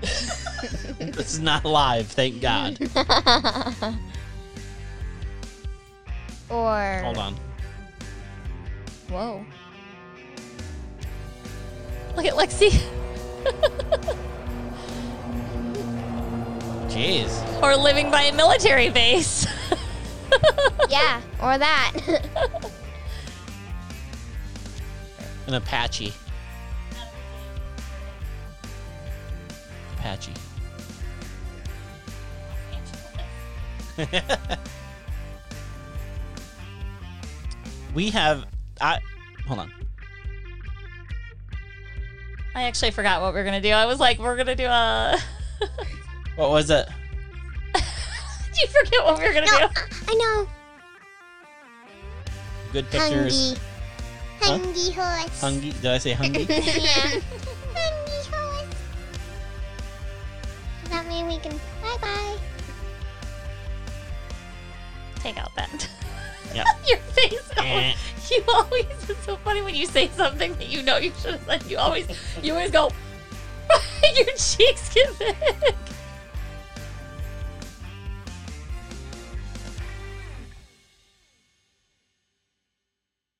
this 0.00 1.34
is 1.34 1.38
not 1.38 1.64
live, 1.64 2.08
thank 2.08 2.42
God. 2.42 2.76
Or 6.50 7.00
Hold 7.04 7.18
on. 7.18 7.36
Whoa. 9.08 9.46
Look 12.16 12.26
at 12.26 12.34
Lexi. 12.34 12.82
Jeez. 17.04 17.62
or 17.62 17.76
living 17.76 18.10
by 18.10 18.22
a 18.22 18.34
military 18.34 18.88
base. 18.88 19.46
yeah, 20.88 21.20
or 21.42 21.58
that. 21.58 21.92
An 25.46 25.52
Apache. 25.52 26.14
Apache. 29.98 30.32
we 37.94 38.08
have. 38.08 38.46
I 38.80 38.98
hold 39.46 39.60
on. 39.60 39.70
I 42.54 42.62
actually 42.62 42.92
forgot 42.92 43.20
what 43.20 43.34
we're 43.34 43.44
gonna 43.44 43.60
do. 43.60 43.72
I 43.72 43.84
was 43.84 44.00
like, 44.00 44.18
we're 44.18 44.38
gonna 44.38 44.56
do 44.56 44.64
a. 44.64 45.18
What 46.36 46.50
was 46.50 46.70
it? 46.70 46.88
Did 47.74 47.82
you 48.62 48.66
forget 48.68 49.04
what 49.04 49.18
we 49.18 49.26
were 49.26 49.32
gonna 49.34 49.46
No, 49.46 49.58
do? 49.58 49.64
I, 49.64 49.68
I 50.08 50.14
know. 50.14 50.48
Good 52.72 52.90
pictures. 52.90 53.56
Hungry. 54.40 54.64
Hungry 54.66 54.90
horse. 54.92 55.40
Hungry. 55.40 55.70
Did 55.80 55.86
I 55.86 55.98
say 55.98 56.12
hungry? 56.12 56.42
yeah. 56.48 56.60
Hungry 57.74 58.20
horse. 58.32 58.74
Does 60.82 60.90
that 60.90 61.06
mean 61.08 61.28
we 61.28 61.38
can 61.38 61.52
bye 61.80 61.96
bye? 62.00 62.36
Take 65.20 65.38
out 65.38 65.54
that. 65.54 65.88
Yeah. 66.52 66.64
Your 66.86 66.98
face. 66.98 67.50
Eh. 67.58 67.94
You 68.30 68.42
always. 68.48 68.86
It's 69.08 69.24
so 69.24 69.36
funny 69.36 69.62
when 69.62 69.74
you 69.74 69.86
say 69.86 70.08
something 70.08 70.54
that 70.54 70.68
you 70.68 70.82
know 70.82 70.96
you 70.96 71.12
should 71.20 71.32
have 71.34 71.44
said. 71.44 71.70
You 71.70 71.78
always. 71.78 72.06
You 72.42 72.52
always 72.54 72.70
go. 72.70 72.90
Your 74.16 74.26
cheeks 74.36 74.92
get 74.94 75.18
big. 75.18 75.36